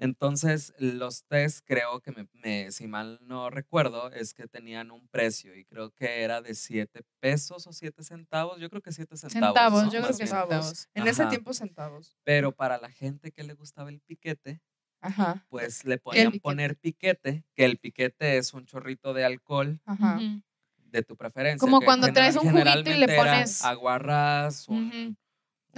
[0.00, 5.08] Entonces, los tés creo que, me, me- si mal no recuerdo, es que tenían un
[5.08, 8.60] precio y creo que era de 7 pesos o 7 centavos.
[8.60, 9.48] Yo creo que 7 centavos.
[9.56, 9.92] Centavos, ¿no?
[9.92, 10.28] yo creo que bien.
[10.28, 10.88] centavos.
[10.94, 11.30] En ese Ajá.
[11.30, 12.16] tiempo centavos.
[12.22, 14.60] Pero para la gente que le gustaba el piquete,
[15.00, 15.44] Ajá.
[15.48, 16.42] pues le podían piquete?
[16.42, 20.20] poner piquete, que el piquete es un chorrito de alcohol Ajá.
[20.76, 21.58] De tu preferencia.
[21.58, 25.16] Como cuando traes un juguito y le pones- Aguarrás, un- Ujú.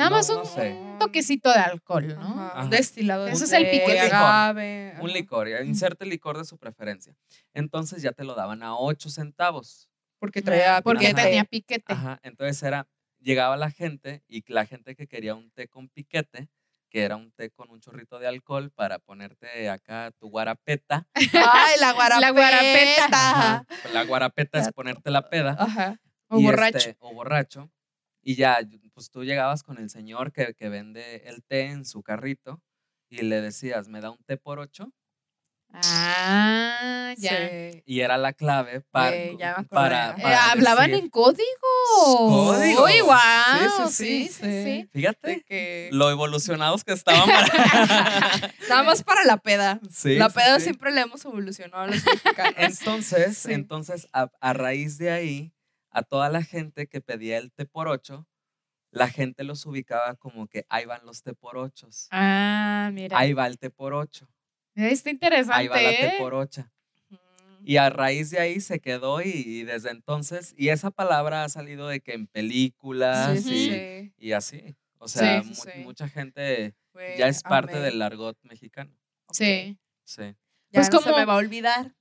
[0.00, 2.40] Nada no- más un, no sé, un toquecito de alcohol, ¿no?
[2.42, 2.66] Ajá.
[2.66, 4.00] Destilado de Ese es el piquete.
[4.00, 4.94] agave.
[5.00, 7.14] un licor, ya, inserte el licor de su preferencia.
[7.54, 9.88] Entonces ya te lo daban a 8 centavos.
[10.18, 11.92] Porque traía Porque tenía piquete.
[11.92, 12.86] Ajá, entonces era,
[13.20, 16.48] llegaba la gente y la gente que quería un té con piquete,
[16.90, 21.06] que era un té con un chorrito de alcohol para ponerte acá tu guarapeta.
[21.14, 22.20] Ay, la guarapeta.
[22.20, 23.06] La guarapeta.
[23.30, 25.56] Ajá, La guarapeta es ponerte la peda.
[25.58, 26.00] Ajá.
[26.28, 26.78] O y borracho.
[26.78, 27.70] este, o borracho.
[28.22, 28.58] Y ya,
[28.94, 32.60] pues tú llegabas con el señor que, que vende el té en su carrito
[33.08, 34.92] y le decías, ¿me da un té por ocho?
[35.72, 37.30] Ah, ya.
[37.70, 37.82] Sí.
[37.86, 39.10] Y era la clave para...
[39.70, 41.46] Para, Eh, Eh, para hablaban decir- en código.
[41.96, 42.84] Código.
[42.84, 43.88] Uy, wow.
[43.88, 44.88] Sí, sí, sí, sí.
[44.92, 45.88] Fíjate que...
[45.92, 48.52] lo evolucionados que estaban para...
[48.68, 49.80] Nada más para la peda.
[49.90, 52.54] Sí, la peda siempre le hemos evolucionado a los mexicanos.
[52.56, 55.52] Entonces, entonces a, a raíz de ahí,
[55.90, 58.26] a toda la gente que pedía el té por ocho,
[58.92, 62.08] la gente los ubicaba como que ahí van los té por ochos.
[62.10, 63.18] Ah, mira.
[63.18, 64.28] Ahí va el té por ocho.
[64.74, 65.54] Está interesante.
[65.54, 65.98] Ahí va la ¿eh?
[66.00, 66.68] té por ocho.
[67.62, 71.48] Y a raíz de ahí se quedó y, y desde entonces, y esa palabra ha
[71.50, 74.14] salido de que en películas Sí, y, sí.
[74.18, 74.76] y así.
[74.98, 75.70] O sea, Sí, mu- sí.
[75.84, 76.74] mucha gente
[77.18, 77.82] ya es parte amé.
[77.84, 78.96] del argot mexicano.
[79.30, 79.78] Sí.
[80.04, 80.22] Sí.
[80.22, 81.94] Ya Pues no se como- me va a olvidar.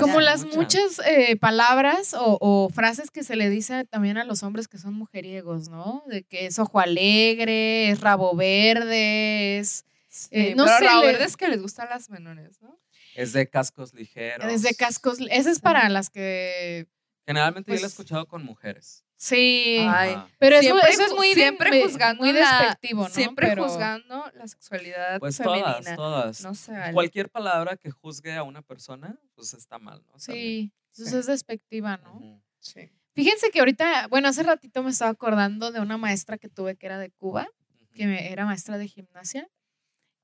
[0.00, 4.24] Como las mucha- muchas eh, palabras o, o frases que se le dice también a
[4.24, 6.04] los hombres que son mujeriegos, ¿no?
[6.06, 9.84] De que es ojo alegre, es rabo verde, es
[10.32, 12.78] Eh, Sí, no pero sé, Raúl, le- es que les gustan las menores, ¿no?
[13.14, 14.46] Es de cascos ligeros.
[14.50, 15.18] desde cascos.
[15.30, 16.88] Ese es para las que.
[17.26, 19.04] Generalmente yo lo he pues, escuchado con mujeres.
[19.22, 19.76] Sí.
[19.86, 23.10] Ay, pero eso, Siempre eso es muy, siempre de- juzgando muy la- despectivo, ¿no?
[23.10, 25.74] Siempre Pero- juzgando la sexualidad Pues femenina.
[25.74, 26.42] todas, todas.
[26.42, 26.94] No se vale.
[26.94, 30.16] Cualquier palabra que juzgue a una persona, pues está mal, ¿no?
[30.18, 30.72] También.
[30.92, 31.16] Sí, eso Sí.
[31.18, 32.14] es despectiva, ¿no?
[32.14, 32.42] Ujú.
[32.60, 32.90] Sí.
[33.14, 36.86] Fíjense que ahorita, bueno, hace ratito me estaba acordando de una maestra que tuve que
[36.86, 37.46] era de Cuba,
[37.92, 39.46] que me- era maestra de gimnasia.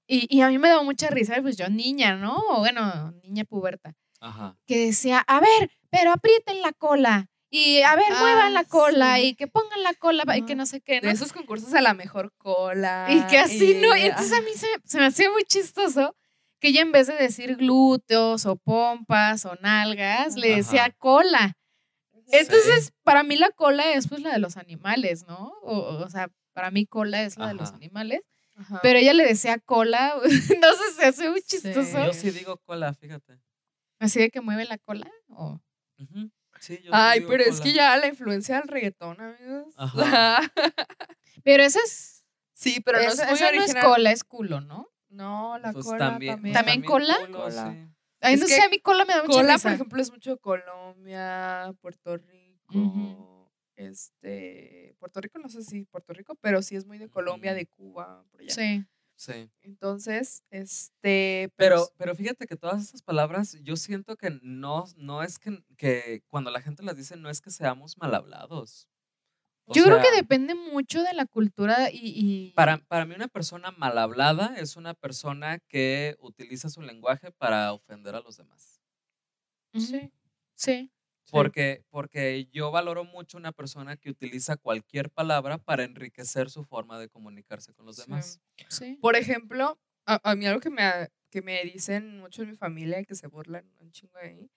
[0.06, 2.38] Y, y a mí me daba mucha risa, pues yo niña, ¿no?
[2.48, 3.94] O bueno, niña puberta.
[4.20, 4.56] Ajá.
[4.66, 7.28] Que decía, a ver, pero aprieten la cola.
[7.58, 9.16] Y a ver, Ah, muevan la cola.
[9.16, 9.28] sí.
[9.28, 11.10] Y que pongan la cola y que no sé qué, De ¿no?
[11.10, 13.06] esos concursos a la mejor cola.
[13.10, 13.96] Y que así, ¿no?
[13.96, 16.14] Y entonces a ah, mí se, se me hacía muy chistoso
[16.60, 21.56] que ella en vez de decir glúteos o pompas o nalgas, le decía cola.
[22.12, 22.38] Sí.
[22.38, 25.52] Entonces, para mí la cola es pues la de los animales, ¿no?
[25.62, 28.20] O, o sea, para mí cola es la de los animales.
[28.56, 28.80] Ajá.
[28.82, 30.14] Pero ella le decía cola,
[30.50, 31.58] entonces se hace muy Sí.
[31.58, 32.04] chistoso.
[32.06, 33.38] Yo sí digo cola, fíjate.
[33.98, 35.10] Así de que mueve la cola.
[35.28, 35.60] o-.
[36.66, 39.74] Sí, yo sí Ay, pero es que ya la influencia del reggaetón, amigos.
[39.76, 40.40] Ajá.
[41.44, 42.24] Pero eso es.
[42.52, 44.88] sí, pero no es muy eso no es cola, es culo, ¿no?
[45.10, 46.52] No, la Pues cola también, también.
[46.54, 47.16] pues ¿También cola?
[47.30, 47.72] Cola.
[47.72, 47.88] sí.
[48.20, 49.62] Ay, Es no sé, a mi cola me da mucha Cola, risa.
[49.68, 53.52] por ejemplo, es mucho Colombia, Puerto Rico.
[53.76, 57.66] Este, Puerto Rico, no sé si Puerto Rico, pero sí es muy de Colombia, de
[57.66, 58.50] Cuba, por allá.
[58.52, 58.84] Sí.
[59.16, 59.50] Sí.
[59.62, 61.50] Entonces, este.
[61.56, 66.22] Pero, pero fíjate que todas estas palabras, yo siento que no, no es que, que
[66.28, 68.88] cuando la gente las dice, no es que seamos mal hablados.
[69.66, 71.98] O Yo creo que depende mucho de la cultura y...
[72.02, 77.32] y- Para, para mí una persona mal hablada es una persona que utiliza su lenguaje
[77.32, 78.80] para ofender a los demás.
[79.74, 80.10] Ujú,
[80.54, 80.90] Sí.
[81.26, 81.32] Sí.
[81.32, 87.00] Porque, porque yo valoro mucho una persona que utiliza cualquier palabra para enriquecer su forma
[87.00, 88.40] de comunicarse con los demás.
[88.68, 88.96] Sí.
[89.00, 90.82] Por ejemplo, a, a mí algo que me,
[91.30, 94.50] que me dicen mucho en mi familia, que se burlan un chingo de mí,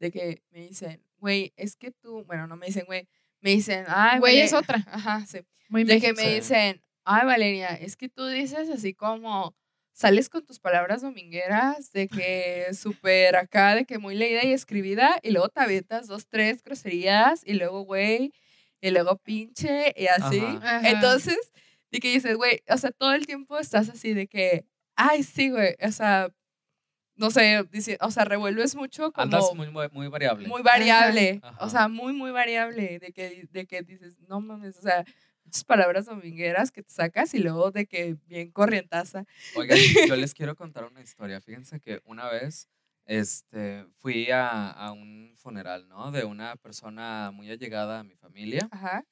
[0.00, 3.06] de que me dicen, güey, es que tú, bueno, no me dicen, güey,
[3.40, 4.82] me dicen, ay, Güey es otra.
[4.86, 5.40] Ajá, sí.
[5.68, 9.54] Muy De que me dicen, ay, Valeria, es que tú dices así como,
[9.94, 15.18] sales con tus palabras domingueras, de que súper acá, de que muy leída y escribida,
[15.22, 18.32] y luego te avientas dos, tres groserías, y luego, güey,
[18.80, 20.40] y luego pinche, y así.
[20.40, 20.78] Ajá.
[20.78, 20.90] Ajá.
[20.90, 21.38] Entonces,
[21.92, 24.66] de que dices, güey, o sea, todo el tiempo estás así de que,
[24.96, 26.28] ay, sí, güey, o sea,
[27.14, 30.48] no sé, dice, o sea, revuelves mucho como Andas muy, muy, muy variable.
[30.48, 31.64] muy variable, Ajá.
[31.64, 35.04] o sea, muy, muy variable, de que, de que dices, no mames, o sea,
[35.66, 39.24] palabras domingueras que te sacas y luego de que bien corrientaza.
[39.52, 41.40] Oigan, yo les quiero contar una historia.
[41.40, 42.68] Fíjense que una vez
[43.06, 46.10] este, fui a, a un funeral, ¿no?
[46.10, 49.04] De una persona muy allegada a mi familia Ajá.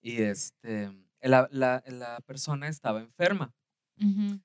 [0.00, 3.54] y este, la, la, la persona estaba enferma.
[4.00, 4.40] Ujú,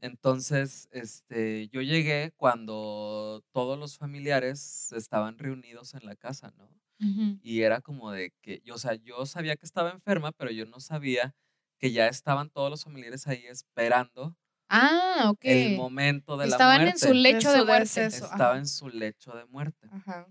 [0.00, 6.68] Entonces, este, yo llegué cuando todos los familiares estaban reunidos en la casa, ¿no?
[6.98, 10.64] Y era como de que, yo, o sea, yo sabía que estaba enferma, pero yo
[10.66, 11.34] no sabía
[11.78, 14.34] que ya estaban todos los familiares ahí esperando
[14.68, 15.40] Ah, ok.
[15.44, 17.20] el momento de Estaban la en su muerte.
[17.22, 18.06] lecho de muerte.
[18.06, 18.58] Estaba ajá.
[18.58, 19.88] en su lecho de muerte.
[19.92, 20.26] Ajá.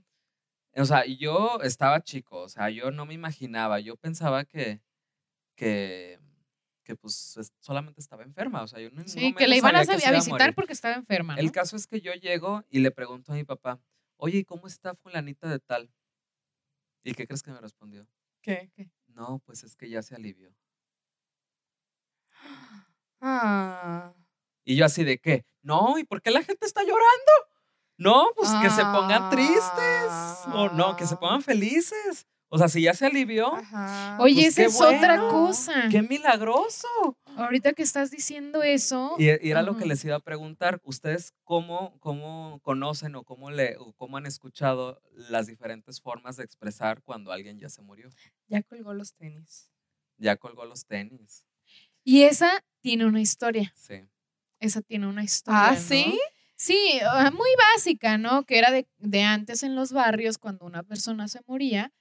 [0.76, 4.82] O sea, yo estaba chico, o sea, yo no me imaginaba, yo pensaba que,
[5.56, 6.20] que,
[6.84, 9.86] que pues es- solamente estaba enferma, o sea, yo ningún Sí, que le iban a,
[9.86, 11.36] sabía visitar porque estaba enferma.
[11.36, 11.40] ¿no?
[11.42, 13.80] El caso es que yo llego y le pregunto a mi papá,
[14.18, 15.90] oye, ¿y cómo está fulanita de tal?
[17.06, 18.08] ¿Y qué crees que me respondió?
[18.42, 18.72] ¿Qué?
[19.08, 20.54] No, pues es que ya se alivió.
[23.28, 24.14] Ah.
[24.66, 27.32] Y yo así de qué, no, ¿y por qué la gente está llorando?
[27.98, 30.12] No, pues que se pongan tristes.
[30.54, 32.28] O no, que se pongan felices.
[32.50, 34.18] O sea, si ya se alivió, Ajá.
[34.22, 35.88] Oye, pues esa es otra cosa.
[35.90, 36.88] qué milagroso.
[37.38, 40.80] Ahorita que estás diciendo eso, Y, y era lo que les iba a preguntar.
[40.84, 46.44] ¿Ustedes cómo, cómo conocen o cómo, le, o cómo han escuchado las diferentes formas de
[46.46, 48.10] expresar cuando alguien ya se murió?
[48.48, 49.70] Ya colgó los tenis.
[50.18, 51.46] Ya colgó los tenis.
[52.06, 53.74] y esa tiene una historia.
[53.76, 53.96] Sí.
[54.60, 55.70] Esa tiene una historia.
[55.70, 55.80] Ah, ¿no?
[55.80, 56.18] ¿sí?
[56.56, 58.46] Sí, ah, muy básica, ¿no?
[58.46, 61.92] Que era de, de antes en los barrios, cuando una persona se moría,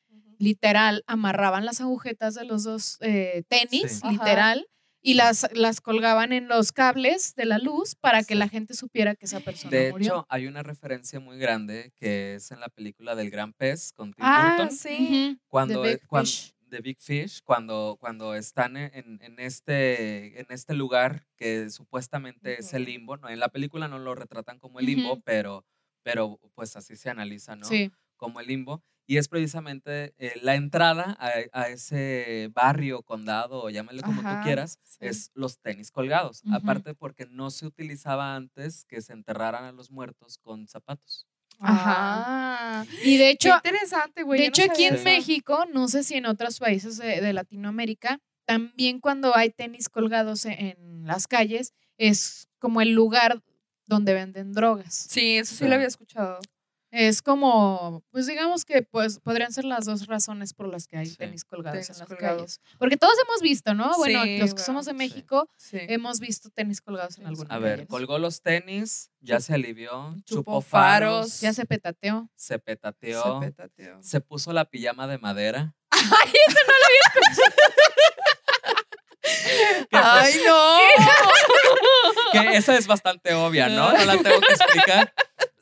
[0.45, 4.01] literal, amarraban las agujetas de los dos eh, tenis, Sí.
[4.03, 4.13] Ajá.
[4.13, 4.67] literal,
[5.07, 8.39] y las, las colgaban en los cables de la luz para que Sí.
[8.39, 10.07] la gente supiera que esa persona De murió.
[10.07, 14.13] hecho, hay una referencia muy grande que es en la película del Gran Pez con
[14.15, 14.75] Tim Ah, Burton.
[14.77, 15.39] sí.
[15.49, 16.53] Cuando, The e- Big cuan- Fish.
[16.71, 22.59] The Big Fish, cuando, cuando están en, en- en este, en este lugar que supuestamente
[22.61, 23.29] es el limbo, ¿no?
[23.29, 25.23] En la película no lo retratan como el limbo, Ujú.
[25.25, 25.65] pero,
[26.03, 27.67] pero pues así se analiza, ¿no?
[27.67, 27.93] Sí.
[28.17, 28.83] Como el limbo.
[29.07, 34.39] Y es precisamente eh, la entrada a, a ese barrio, condado, o llámale como Ajá,
[34.41, 34.99] tú quieras, sí.
[35.01, 36.43] es los tenis colgados.
[36.51, 41.27] Aparte porque no se utilizaba antes que se enterraran a los muertos con zapatos.
[41.59, 42.85] Ajá.
[43.05, 44.41] Y de Qué hecho, interesante, güey.
[44.41, 45.05] de no hecho aquí en eso.
[45.05, 50.45] México, no sé si en otros países de, de Latinoamérica, también cuando hay tenis colgados
[50.47, 53.43] en, en las calles, es como el lugar
[53.87, 54.95] donde venden drogas.
[55.11, 55.69] Sí, eso sí Sí.
[55.69, 56.39] lo había escuchado.
[56.97, 61.07] Es como, pues digamos que pues podrían ser las dos razones por las que hay
[61.07, 61.17] Sí.
[61.17, 62.37] tenis colgados Tenis en las colgados.
[62.61, 62.61] calles.
[62.79, 63.97] Porque todos hemos visto, ¿no?
[63.97, 64.93] Bueno, Sí, los que bueno, somos de.
[64.93, 65.79] México Sí.
[65.81, 70.43] hemos visto tenis colgados en alguna A ver, colgó los tenis, ya se alivió, Chupó
[70.53, 72.29] chupó faros, faros, Ya se petateó.
[72.37, 74.01] se Se petateó, petateó.
[74.01, 75.75] se puso la pijama de madera.
[75.91, 77.55] ¡Ay, eso no lo había escuchado!
[79.91, 80.79] Pues, ¡Ay, no!
[82.33, 83.93] que esa es bastante obvia, ¿no?
[83.93, 85.13] No la tengo que explicar.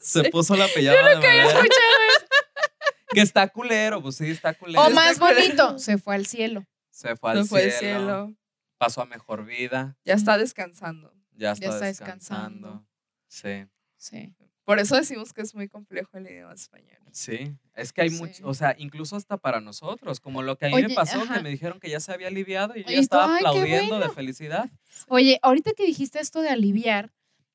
[0.02, 1.44] Se puso la pijama de madera.
[1.44, 1.68] escuchado
[3.14, 4.80] Que está culero, pues sí, está culero.
[4.82, 5.36] O Está más culero.
[5.40, 6.64] bonito, se fue al cielo.
[6.90, 8.34] Se fue al Se fue al cielo, cielo.
[8.78, 11.12] pasó a mejor vida, Ya está descansando.
[11.32, 12.86] ya está, está descansando.
[13.28, 14.34] Sí, Sí.
[14.64, 16.98] Por eso decimos que es muy complejo el idioma español.
[17.12, 17.56] sí.
[17.74, 18.16] Es que hay Sí.
[18.18, 21.20] mucho, o sea, incluso hasta para nosotros, como lo que a mí Oye, me pasó,
[21.20, 21.36] ajá.
[21.36, 24.70] que me dijeron que ya se había aliviado y yo ya estaba aplaudiendo de felicidad.
[25.08, 27.12] Oye, ahorita que dijiste esto de aliviar,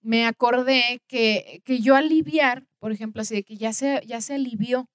[0.08, 4.36] me acordé que, que yo aliviar, por ejemplo, así de que ya se, ya se
[4.36, 4.90] alivió.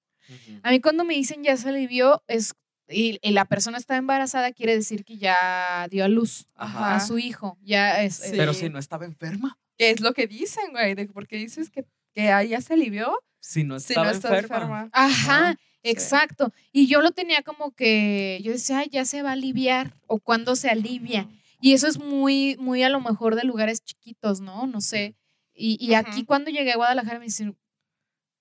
[0.63, 2.53] A mí cuando me dicen ya se alivió, es
[2.89, 6.95] y, y la persona está embarazada, quiere decir que ya dio a luz Ajá.
[6.95, 7.57] a su hijo.
[7.61, 8.15] Ya es.
[8.15, 8.31] Sí.
[8.35, 9.57] Pero si no estaba enferma.
[9.77, 10.95] ¿Qué es lo que dicen, güey?
[10.95, 14.55] De, porque dices que, que ya se alivió Si no si no estaba está enferma.
[14.83, 14.89] enferma.
[14.93, 15.59] Ajá, sí.
[15.83, 16.51] exacto.
[16.71, 20.19] Y yo lo tenía como que, yo decía, "Ay, ya se va a aliviar o
[20.19, 21.27] cuando se alivia.
[21.63, 24.67] Y eso es muy, muy a lo mejor de lugares chiquitos, ¿no?
[24.67, 25.15] No sé.
[25.53, 27.57] Y, y aquí cuando llegué a Guadalajara me dicen,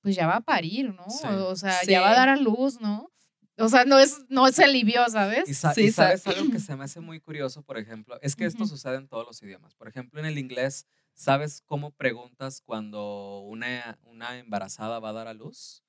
[0.01, 1.09] pues ya va a parir, ¿no?
[1.09, 1.29] Sí.
[1.29, 1.93] O sea, Sí.
[1.93, 3.12] ya va a dar a luz, ¿no?
[3.59, 5.57] O sea, no es, no se alivió, Y, ¿sabes?
[5.57, 8.35] sa- Sí, y sa- sabes algo que se me hace muy curioso, por ejemplo, es
[8.35, 9.75] que esto sucede en todos los idiomas.
[9.77, 15.29] Por ejemplo, en el inglés, ¿sabes cómo preguntas cuando una, una embarazada va a dar
[15.29, 15.85] a luz?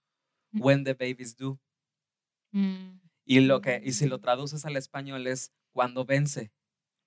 [0.52, 0.62] Mm.
[0.62, 1.58] When the baby's due.
[2.52, 3.00] Mm.
[3.26, 4.22] Y, lo que, y si lo Mm.
[4.22, 6.52] traduces al español es cuando vence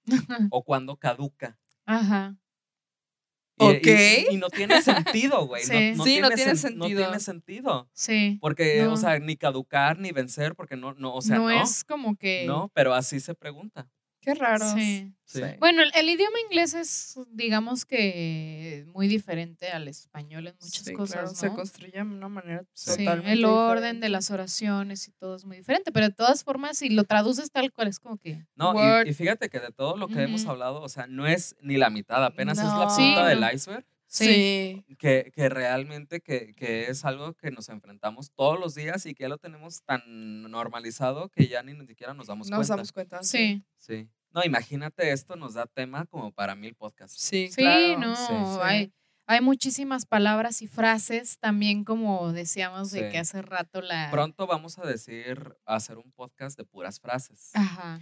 [0.50, 1.58] o cuando caduca.
[1.84, 2.36] Ajá.
[3.58, 3.86] Y- y- Ok.
[4.30, 5.62] Y, y no tiene sentido, güey.
[5.64, 5.92] Sí.
[5.92, 7.02] No, no Sí, no tiene tiene sen- No sentido.
[7.04, 7.90] tiene sentido.
[7.94, 8.38] Sí.
[8.40, 8.92] Porque, No.
[8.92, 11.62] o sea, ni caducar ni vencer, porque no, no o sea, no, no.
[11.62, 12.44] es como que.
[12.46, 13.88] No, pero así se pregunta.
[14.26, 14.66] Qué raro.
[14.74, 15.12] Sí.
[15.24, 15.40] Sí.
[15.60, 20.92] Bueno, el, el idioma inglés es, digamos que, muy diferente al español en muchas Sí,
[20.94, 21.34] cosas, claro, ¿no?
[21.34, 25.44] Se construye de una manera Sí, totalmente el orden de las oraciones y todo es
[25.44, 28.44] muy diferente, pero de todas formas, si lo traduces tal cual, es como que...
[28.56, 28.74] No,
[29.04, 31.76] y, y fíjate que de todo lo que hemos hablado, o sea, no es ni
[31.76, 33.52] la mitad, apenas es la punta Sí, del no.
[33.52, 33.86] iceberg,
[34.24, 34.84] Sí.
[34.98, 39.24] que, que realmente que, que es algo que nos enfrentamos todos los días y que
[39.24, 42.74] ya lo tenemos tan normalizado que ya ni, ni siquiera nos damos Nos cuenta.
[42.76, 43.22] damos cuenta.
[43.22, 44.08] Sí, Sí.
[44.32, 47.20] No, imagínate esto, nos da tema como para mil podcasts.
[47.22, 47.98] Sí, sí, claro.
[48.00, 48.60] no, Sí, sí.
[48.62, 48.92] Hay,
[49.26, 53.08] hay muchísimas palabras y frases, también como decíamos de Sí.
[53.12, 54.10] que hace rato la...
[54.10, 57.50] Pronto vamos a decir, a hacer un podcast de puras frases.
[57.54, 57.98] Ajá.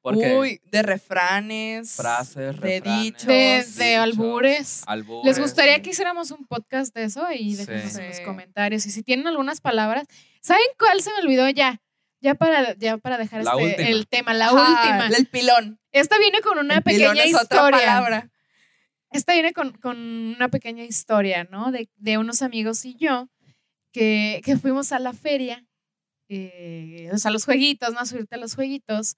[0.00, 1.92] Porque Uy, de refranes.
[1.92, 3.26] frases, de dichos.
[3.26, 4.82] De, de dichos, albures.
[4.86, 5.26] albures.
[5.26, 5.82] ¿Les gustaría sí.
[5.82, 7.26] que hiciéramos un podcast de eso?
[7.32, 7.66] Y Sí.
[7.66, 8.22] déjenos en los Sí.
[8.24, 8.86] comentarios.
[8.86, 10.06] Y si tienen algunas palabras,
[10.40, 11.80] ¿saben cuál se me olvidó ya?
[12.20, 15.06] Ya para, ya para dejar este, el tema, la Ajá, última.
[15.16, 15.78] El pilón.
[15.92, 17.78] Esta viene con una El pilón pequeña otra historia.
[17.78, 18.30] palabra.
[19.10, 21.70] Esta viene con, con una pequeña historia, ¿no?
[21.72, 23.28] De, de unos amigos y yo
[23.92, 25.64] que, que fuimos a la feria,
[26.28, 28.00] eh, o sea, los jueguitos, ¿no?
[28.00, 29.16] A subirte a los jueguitos.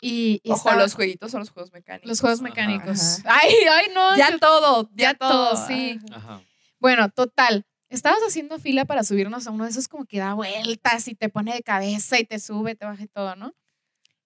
[0.00, 2.08] Y, y Ojo, estaba- los jueguitos son los juegos mecánicos.
[2.08, 3.20] los juegos mecánicos.
[3.24, 3.38] Ajá.
[3.42, 4.16] Ay, ay, no.
[4.16, 5.50] Ya yo- todo, ya ya todo.
[5.54, 5.98] todo, sí.
[6.12, 6.42] Ajá.
[6.78, 7.64] Bueno, total.
[7.88, 11.28] Estabas haciendo fila para subirnos a uno de esos como que da vueltas y te
[11.28, 13.54] pone de cabeza y te sube, te baja y todo, ¿no?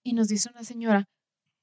[0.03, 1.09] Y nos dice una señora,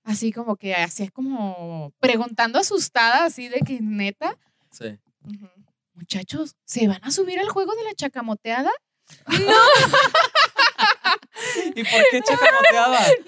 [0.04, 4.38] así como que hacía como preguntando asustada, así de que neta,
[4.72, 4.98] Sí.
[5.26, 5.50] Ujú.
[5.96, 8.72] muchachos, ¿se van a subir al juego de la chacamoteada?
[11.76, 13.00] ¿Y por qué chacamoteaba?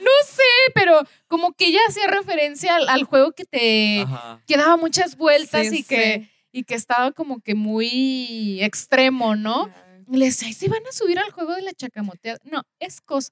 [0.73, 4.41] Pero como que ella hacía referencia al, al juego que te Ajá.
[4.47, 9.71] que daba muchas vueltas Sí, y que y que estaba como que muy extremo, ¿no?
[10.11, 12.39] Y le decía, "Ay, ¿se van a subir al juego de la chacamoteada?
[12.43, 13.31] No, es cosa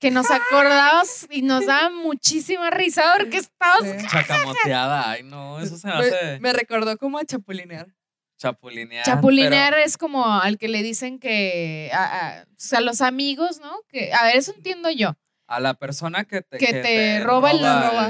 [0.00, 3.82] que nos acordamos y nos daba muchísima risa porque estabas...
[3.82, 4.06] Sí.
[4.08, 5.10] Chacamoteada.
[5.10, 7.88] Ay, no, eso se me Me, hace me recordó como a chapulinear.
[8.38, 9.04] chapulinear.
[9.04, 12.04] Chapulinear es como al que le dicen que a,
[12.38, 13.72] a- o sea, los amigos, ¿no?
[13.88, 15.18] Que a ver, eso entiendo yo, pero
[15.48, 17.56] a la persona que te, Que te roba el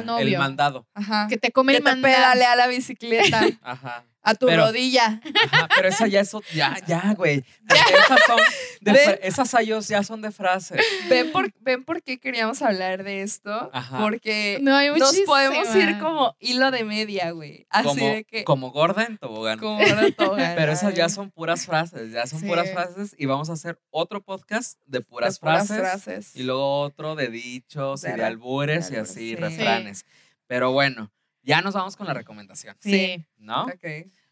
[0.01, 0.39] el novio.
[0.39, 0.87] mandado.
[0.95, 1.27] Ajá.
[1.29, 2.15] que te come que el te mandado.
[2.15, 4.05] pedalea la bicicleta Ajá.
[4.23, 5.21] A tu Pero- rodilla.
[5.51, 7.45] Ajá, pero esa ya es ya, ya, güey.
[7.69, 8.39] Porque Esas son
[8.81, 10.81] de esas ayos ya son de frases.
[11.09, 13.71] ¿Ven por, ¿Ven por qué queríamos hablar de esto?
[13.73, 13.99] Ajá.
[13.99, 17.67] Porque No, hay nos podemos ir como hilo de media, güey.
[17.71, 18.45] Así Como, de que.
[18.45, 19.59] como gorda en tobogán.
[19.59, 22.47] Como una toga, Pero esas ya son puras frases, ya son Sí.
[22.47, 26.37] puras frases y vamos a hacer otro podcast de de puras, puras frases, frases.
[26.37, 29.37] y luego otro de dichos y De de re- albures y así, sí.
[29.37, 30.05] refranes.
[30.49, 31.13] Pero bueno,
[31.49, 33.65] ya nos vamos con la recomendación, Sí, ¿no?
[33.65, 33.85] Ok.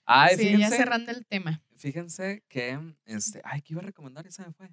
[0.04, 1.62] Ay, sí, ya fíjense, cerrando el tema.
[1.76, 4.26] fíjense que, este, ay, ¿qué iba a recomendar?
[4.26, 4.68] Y se me fue.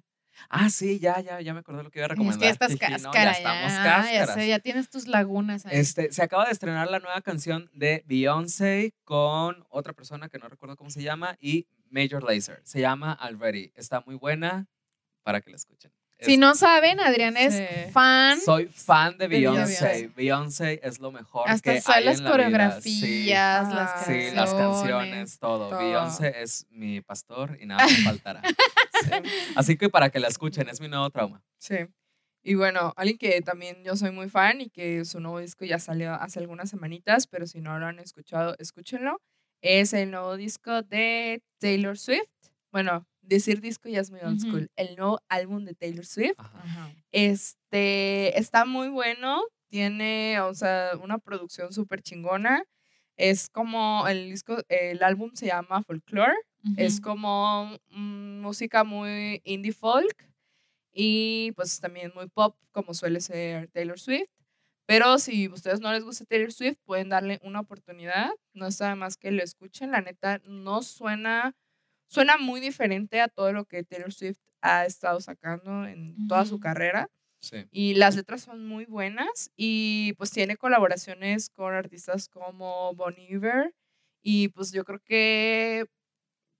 [0.48, 2.40] Ah, sí, ya, ya, ya me acordé lo que iba a Es recomendar.
[2.40, 3.10] que ya estás Jiji, ¿no?
[3.12, 4.12] cáscara, ya estamos ya, cáscaras.
[4.28, 5.76] ya sé, ya tienes tus lagunas ahí.
[5.78, 10.48] Este, se acaba de estrenar la nueva canción de Beyoncé con otra persona que no
[10.48, 12.60] recuerdo cómo se llama y Major Lazer.
[12.64, 13.72] Se llama Already.
[13.76, 14.66] Está muy buena
[15.22, 15.92] para que la escuchen.
[16.24, 17.92] Si no saben, Adrián es Sí.
[17.92, 18.40] fan.
[18.40, 20.10] soy fan de de Beyoncé.
[20.16, 20.80] Beyoncé.
[20.82, 22.80] Es lo mejor Hasta que hay las en la vida.
[22.80, 23.00] Sí.
[23.00, 24.34] coreografías, las Ah, Sí, canciones.
[24.34, 25.68] las canciones, todo.
[25.70, 25.78] todo.
[25.78, 28.42] Beyoncé es mi pastor y nada me faltará.
[29.56, 31.42] Así que para que la escuchen, es mi nuevo trauma.
[31.58, 31.76] Sí.
[32.42, 35.78] Y bueno, alguien que también yo soy muy fan y que su nuevo disco ya
[35.78, 39.20] salió hace algunas semanitas, pero si no lo han escuchado, escúchenlo.
[39.62, 42.28] Es el nuevo disco de Taylor Swift.
[42.70, 44.70] Bueno, decir disco ya es muy old school.
[44.76, 46.38] El nuevo álbum de Taylor Swift.
[46.38, 46.92] Ajá.
[47.12, 49.42] Este está muy bueno.
[49.68, 52.64] Tiene, o sea, una producción súper chingona.
[53.16, 56.36] Es como el disco, el álbum se llama Folklore.
[56.78, 60.30] Es como mm, música muy indie folk
[60.94, 64.30] y pues también muy pop como suele ser Taylor Swift.
[64.86, 68.30] Pero si a ustedes no les gusta Taylor Swift, pueden darle una oportunidad.
[68.52, 69.90] No está más que lo escuchen.
[69.90, 71.56] La neta, no suena,
[72.14, 76.60] suena muy diferente a todo lo que Taylor Swift ha estado sacando en toda su
[76.60, 77.08] carrera.
[77.40, 77.66] Sí.
[77.72, 79.50] Y las letras son muy buenas.
[79.56, 83.74] Y pues tiene colaboraciones con artistas como Bon Iver.
[84.22, 85.86] Y pues yo creo que,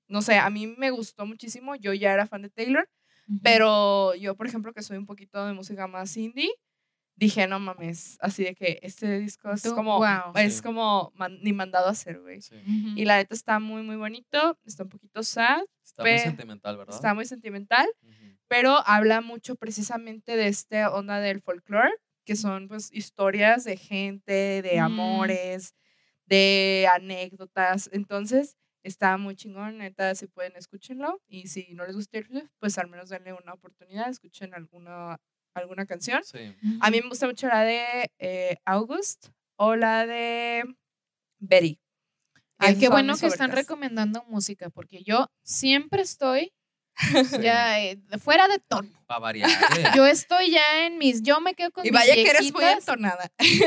[0.09, 1.77] no sé, a mí me gustó muchísimo.
[1.77, 2.89] Yo ya era fan de Taylor.
[3.43, 6.51] Pero yo, por ejemplo, que soy un poquito de música más indie,
[7.17, 10.33] dije, no mames, así de que este disco es Tú, como, wow.
[10.37, 10.63] es Sí.
[10.63, 12.41] como man- ni mandado a hacer, güey.
[12.41, 12.57] sí.
[12.97, 16.95] Y la neta está muy, muy bonito, está un poquito sad, Está muy sentimental, ¿verdad?
[16.95, 17.87] está muy sentimental,
[18.49, 21.93] pero habla mucho precisamente de esta onda del folclore,
[22.25, 24.85] que son pues historias de gente, de Mm.
[24.85, 25.75] amores,
[26.27, 27.91] de anécdotas.
[27.93, 31.21] Entonces, está muy chingón, neta, si pueden, escúchenlo.
[31.27, 35.19] Y si no les gusta Swift, pues al menos denle una oportunidad, escuchen alguna,
[35.55, 36.23] alguna canción.
[36.25, 36.55] Sí.
[36.81, 40.65] A mí me gusta mucho la de eh, August o la de
[41.39, 41.81] Betty.
[42.59, 46.53] Ay, qué bueno que están recomendando música, porque yo siempre estoy
[46.97, 47.39] Sí.
[47.43, 48.89] ya eh, fuera de tono.
[49.07, 49.51] Para variar.
[49.51, 49.85] ¿eh?
[49.97, 52.61] Yo estoy ya en mis, yo me quedo con Y mis vaya que eres muy
[52.63, 52.79] viejitas.
[52.89, 53.33] entonada.
[53.41, 53.59] Sí.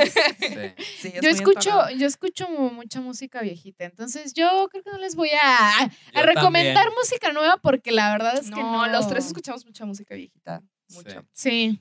[1.00, 1.92] Sí, es Yo muy escucho, entonada.
[1.92, 6.22] yo escucho mu- mucha música viejita, entonces yo creo que no les voy a, a
[6.22, 6.94] recomendar también.
[6.98, 8.88] música nueva porque la verdad es que no.
[8.88, 10.62] los tres escuchamos mucha música viejita.
[10.90, 11.26] Mucho.
[11.34, 11.80] Sí.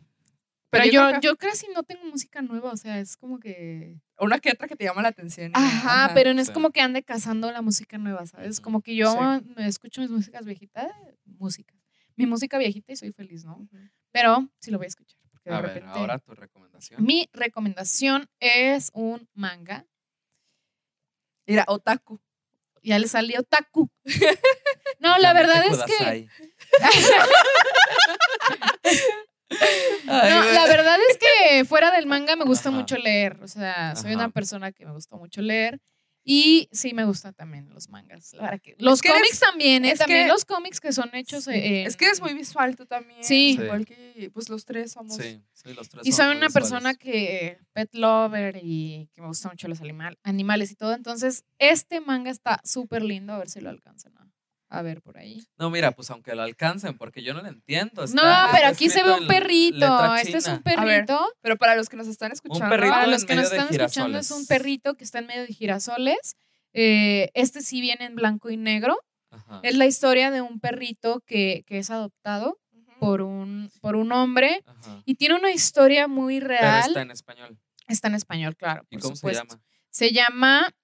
[0.68, 3.16] Pero Pero, yo yo, creo que- yo casi no tengo música nueva, o sea, es
[3.16, 4.00] como que...
[4.18, 5.52] Una que otra que te llama la atención.
[5.54, 6.52] Ajá, pero no es Sí.
[6.52, 8.60] como que ande cazando la música nueva, ¿sabes?
[8.60, 9.52] Como que yo Sí.
[9.56, 10.90] me escucho mis músicas viejitas,
[11.24, 11.74] música.
[12.16, 13.68] Mi música viejita y soy feliz, ¿no?
[14.10, 15.18] Pero sí lo voy a escuchar.
[15.30, 15.98] Porque de A ver, repente...
[15.98, 17.02] ahora tu recomendación.
[17.04, 19.86] Mi recomendación es un manga.
[21.46, 22.18] Mira, Otaku.
[22.86, 23.90] Ya le salió Taku.
[24.98, 26.28] No, la verdad es que...
[30.06, 32.78] No, la verdad es que fuera del manga me gusta Ajá.
[32.78, 33.38] mucho leer.
[33.42, 34.24] O sea, soy Ajá.
[34.24, 35.78] una persona que me gusta mucho leer.
[36.28, 38.32] Y sí me gustan también los mangas.
[38.34, 39.92] La que- los que eres- cómics también, ¿eh?
[39.92, 42.74] es También que- los cómics que son hechos eh, en- Es que eres muy visual
[42.74, 43.22] tú también.
[43.22, 43.54] Sí.
[43.56, 43.62] Sí.
[43.62, 45.16] Igual que pues los tres somos.
[45.16, 49.52] Sí, sí, los tres Y soy una persona que pet lover y que me gustan
[49.52, 50.94] mucho los animal- animales y todo.
[50.94, 53.32] Entonces, este manga está súper lindo.
[53.32, 54.25] A ver si lo alcanzan a,
[54.68, 55.46] a ver por ahí.
[55.58, 58.04] No, mira, pues aunque lo alcancen, porque yo no lo entiendo.
[58.14, 60.14] no, pero aquí se ve un perrito.
[60.16, 61.18] Este es un perrito.
[61.40, 64.46] Pero para los que nos están escuchando, Para los que nos están escuchando, es un
[64.46, 66.36] perrito que está en medio de girasoles.
[66.72, 68.98] Eh, este sí viene en blanco y negro.
[69.30, 69.60] Ajá.
[69.62, 72.58] Es la historia de un perrito que, que es adoptado
[72.98, 75.02] por un, por un hombre Ajá.
[75.04, 76.88] y tiene una historia muy Pero real.
[76.88, 77.58] está en español.
[77.88, 78.84] Está en español, claro.
[78.90, 79.44] ¿Y por cómo supuesto.
[79.44, 79.62] se llama?
[79.90, 80.74] Se llama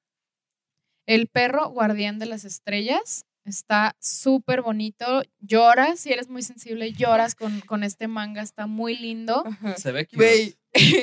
[1.07, 3.24] El perro guardián de las estrellas.
[3.45, 5.22] Está súper bonito.
[5.40, 8.40] Lloras, si eres muy sensible, lloras con, con este manga.
[8.43, 9.43] Está muy lindo.
[9.47, 9.76] Ajá.
[9.76, 10.55] Se ve que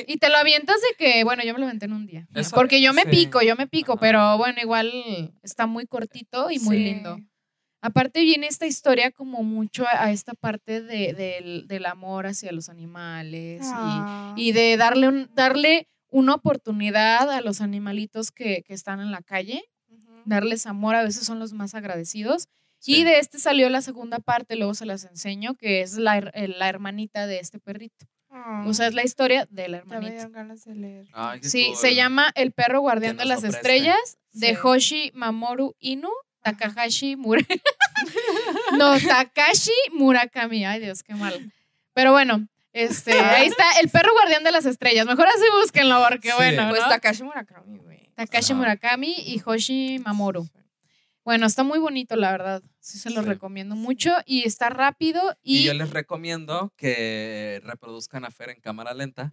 [0.08, 2.26] Y te lo avientas de que, bueno, yo me lo aventé en un día.
[2.34, 3.08] Eso- Porque yo me sí.
[3.10, 4.00] pico, yo me pico, Ajá.
[4.00, 4.90] pero bueno, igual
[5.42, 6.84] está muy cortito y muy sí.
[6.84, 7.18] lindo.
[7.82, 12.68] Aparte viene esta historia como mucho a, esta parte de- del, del amor hacia los
[12.68, 14.34] animales y- Ah.
[14.36, 19.22] y, de darle, un, darle una oportunidad a los animalitos que, que están en la
[19.22, 19.62] calle.
[20.24, 22.48] Darles amor, a veces son los más agradecidos.
[22.78, 22.96] Sí.
[23.00, 26.48] Y de este salió la segunda parte, luego se las enseño, que es la, eh,
[26.48, 28.06] la hermanita de este perrito.
[28.64, 30.12] O sea, es la historia de la Ya me hermanita.
[30.14, 31.06] dieron ganas de leer.
[31.12, 31.76] Ay, Sí, cool.
[31.76, 34.56] se llama El perro guardián de las estrellas de Sí.
[34.62, 36.08] Hoshi Mamoru Inu.
[36.42, 37.42] Takahashi Mura.
[38.78, 40.64] no, Takashi Murakami.
[40.64, 41.52] Ay, Dios, qué mal.
[41.92, 45.06] Pero bueno, este, ahí está El perro guardián de las estrellas.
[45.06, 46.34] Mejor así búsquenlo porque Sí.
[46.36, 46.88] bueno, Pues ¿no?
[46.88, 47.89] Takashi Murakami, güey.
[48.20, 48.52] Takashi.
[48.52, 50.46] Murakami y Hoshi Mamoru.
[51.22, 52.62] Bueno, está muy bonito, la verdad.
[52.80, 53.28] Sí, se los Sí.
[53.30, 58.60] recomiendo mucho y está rápido Y, y, yo les recomiendo que reproduzcan a Fer en
[58.62, 59.30] cámara lenta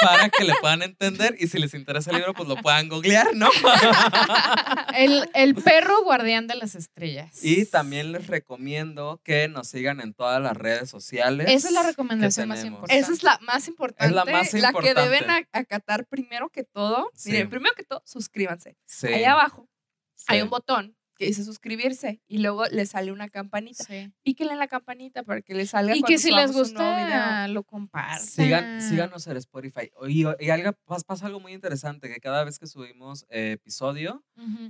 [0.00, 3.34] para que le puedan entender y si les interesa el libro, pues lo puedan googlear,
[3.36, 3.50] ¿no?
[4.96, 7.44] el, el perro guardián de las estrellas.
[7.44, 11.48] y también les recomiendo que nos sigan en todas las redes sociales.
[11.50, 12.98] Esa es la recomendación más importante.
[12.98, 14.06] Esa es la más importante.
[14.06, 15.00] Es la más que importante.
[15.02, 17.10] deben a- acatar primero que todo.
[17.14, 17.30] Sí.
[17.32, 18.76] Miren, primero que todo, suscríbanse.
[18.86, 19.68] Sí, Ahí abajo
[20.14, 20.24] sí.
[20.28, 23.84] hay un botón que dice suscribirse y luego le sale una campanita.
[23.84, 24.12] Sí.
[24.22, 28.20] Píquenle en la campanita para que les salga Y que si les gusta, lo compartan.
[28.26, 29.90] Sigan, síganos en Spotify.
[30.08, 34.24] Y, y algo, pas- pasa algo muy interesante, que cada vez que subimos eh, episodio,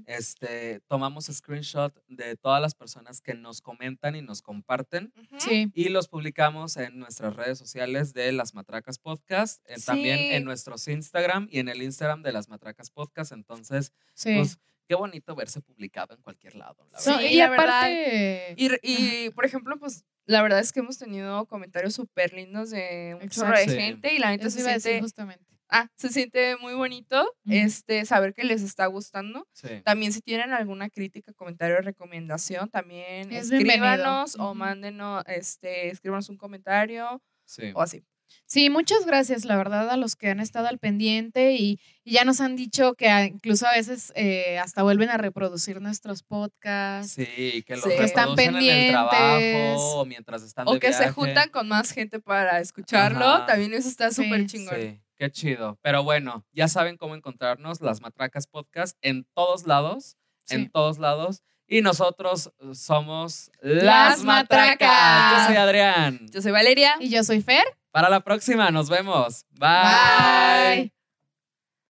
[0.07, 5.13] este, tomamos screenshot de todas las personas que nos comentan y nos comparten.
[5.39, 5.71] Sí.
[5.75, 10.87] y los publicamos en nuestras redes sociales de Las Matracas Podcast, eh, también en nuestros
[10.89, 13.33] Instagram y en el Instagram de Las Matracas Podcast.
[13.33, 14.35] Entonces, Sí.
[14.37, 14.59] pues
[14.89, 16.87] qué bonito verse publicado en cualquier lado.
[16.93, 17.29] La Sí, verdad.
[17.31, 17.79] y la verdad.
[17.79, 22.33] aparte, Y, re- y, por ejemplo, pues la verdad es que hemos tenido comentarios súper
[22.33, 25.45] lindos de un chorro de gente y la Eso se decir siente, justamente.
[25.69, 29.47] ah, se siente muy bonito este, saber que les está gustando.
[29.53, 29.83] Sí.
[29.85, 33.59] También si tienen alguna crítica, comentario o recomendación, también Es bienvenido.
[33.87, 37.71] escríbanos o mándenos, este, escríbanos un comentario Sí.
[37.75, 38.05] o así.
[38.47, 42.25] Sí, muchas gracias, la verdad, a los que han estado al pendiente y, y ya
[42.25, 47.13] nos han dicho que incluso a veces eh, hasta vuelven a reproducir nuestros podcasts.
[47.15, 47.91] Sí, que los Sí.
[47.97, 48.91] Que están reproducen en el pendientes.
[48.93, 51.13] trabajo o mientras están O de que se viaje.
[51.15, 53.47] juntan con más gente para escucharlo, Ajá.
[53.47, 54.75] también eso está Sí, súper chingón.
[54.81, 55.79] Sí, qué chido.
[55.83, 60.55] Pero bueno, ya saben cómo encontrarnos, las Matracas Podcast, en todos lados, Sí.
[60.55, 61.43] en todos lados.
[61.69, 65.41] Y nosotros eh, somos Las Matracas.
[65.41, 66.21] Yo soy Adrián.
[66.31, 66.95] Yo soy Valeria.
[67.01, 67.65] Y yo soy Fer.
[67.97, 69.47] Para la próxima, nos vemos.
[69.59, 70.93] Bye.